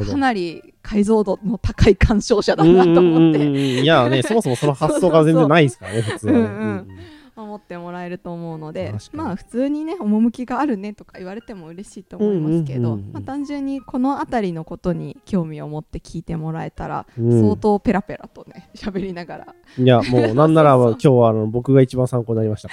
[0.08, 3.56] かなり解像度の高い鑑賞者だなと思っうんうんうんてうん。
[3.58, 6.88] いやねそもそもその発想が全然ないですからね普通はね、うんうん
[7.36, 17.42] 思ってもらえると思うのでまあ普通にね趣があるねとか言われても嬉しいと思いますけど、単純にこの辺りのことに興味を持って聞いてもらえたら、うん。
[17.42, 19.56] 相当ペラペラとね 喋りながら。
[19.78, 22.70] いやもうなんなら 今日はあの僕が一番参考になりました。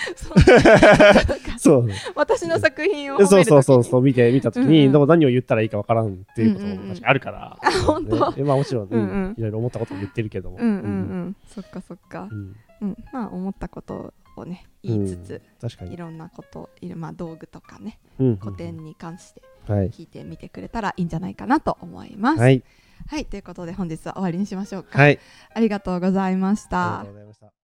[1.59, 1.89] そう。
[2.15, 4.93] 私の作品をそうそうそうそう見て見た時に、うんうん。
[4.93, 8.17] でも何を言ったらいいかわからんっていうことうんうんうんも確かにあるから、あ本当。
[8.45, 9.35] まあもちろん、うんうんうん。
[9.37, 10.59] いろいろ思ったことも言ってるけども。
[10.59, 10.69] うん。
[10.69, 11.37] うんうん。
[11.47, 12.29] そっかそっか。
[12.31, 18.37] う、んうん、まあ思ったことをね言いつつ、確かに、いろんなこといるまあ道具とかねうん。
[18.37, 19.91] 古典に関してはい。
[19.91, 22.41] 聞いてみてくれたらいいんじゃないかなと思います。
[22.41, 22.63] はい。
[23.07, 24.99] はい、ということで本日は終わりにしましょうか。
[24.99, 25.19] はい。
[25.55, 27.01] ありがとうございました。
[27.01, 27.13] ありがとう。
[27.13, 27.62] ございました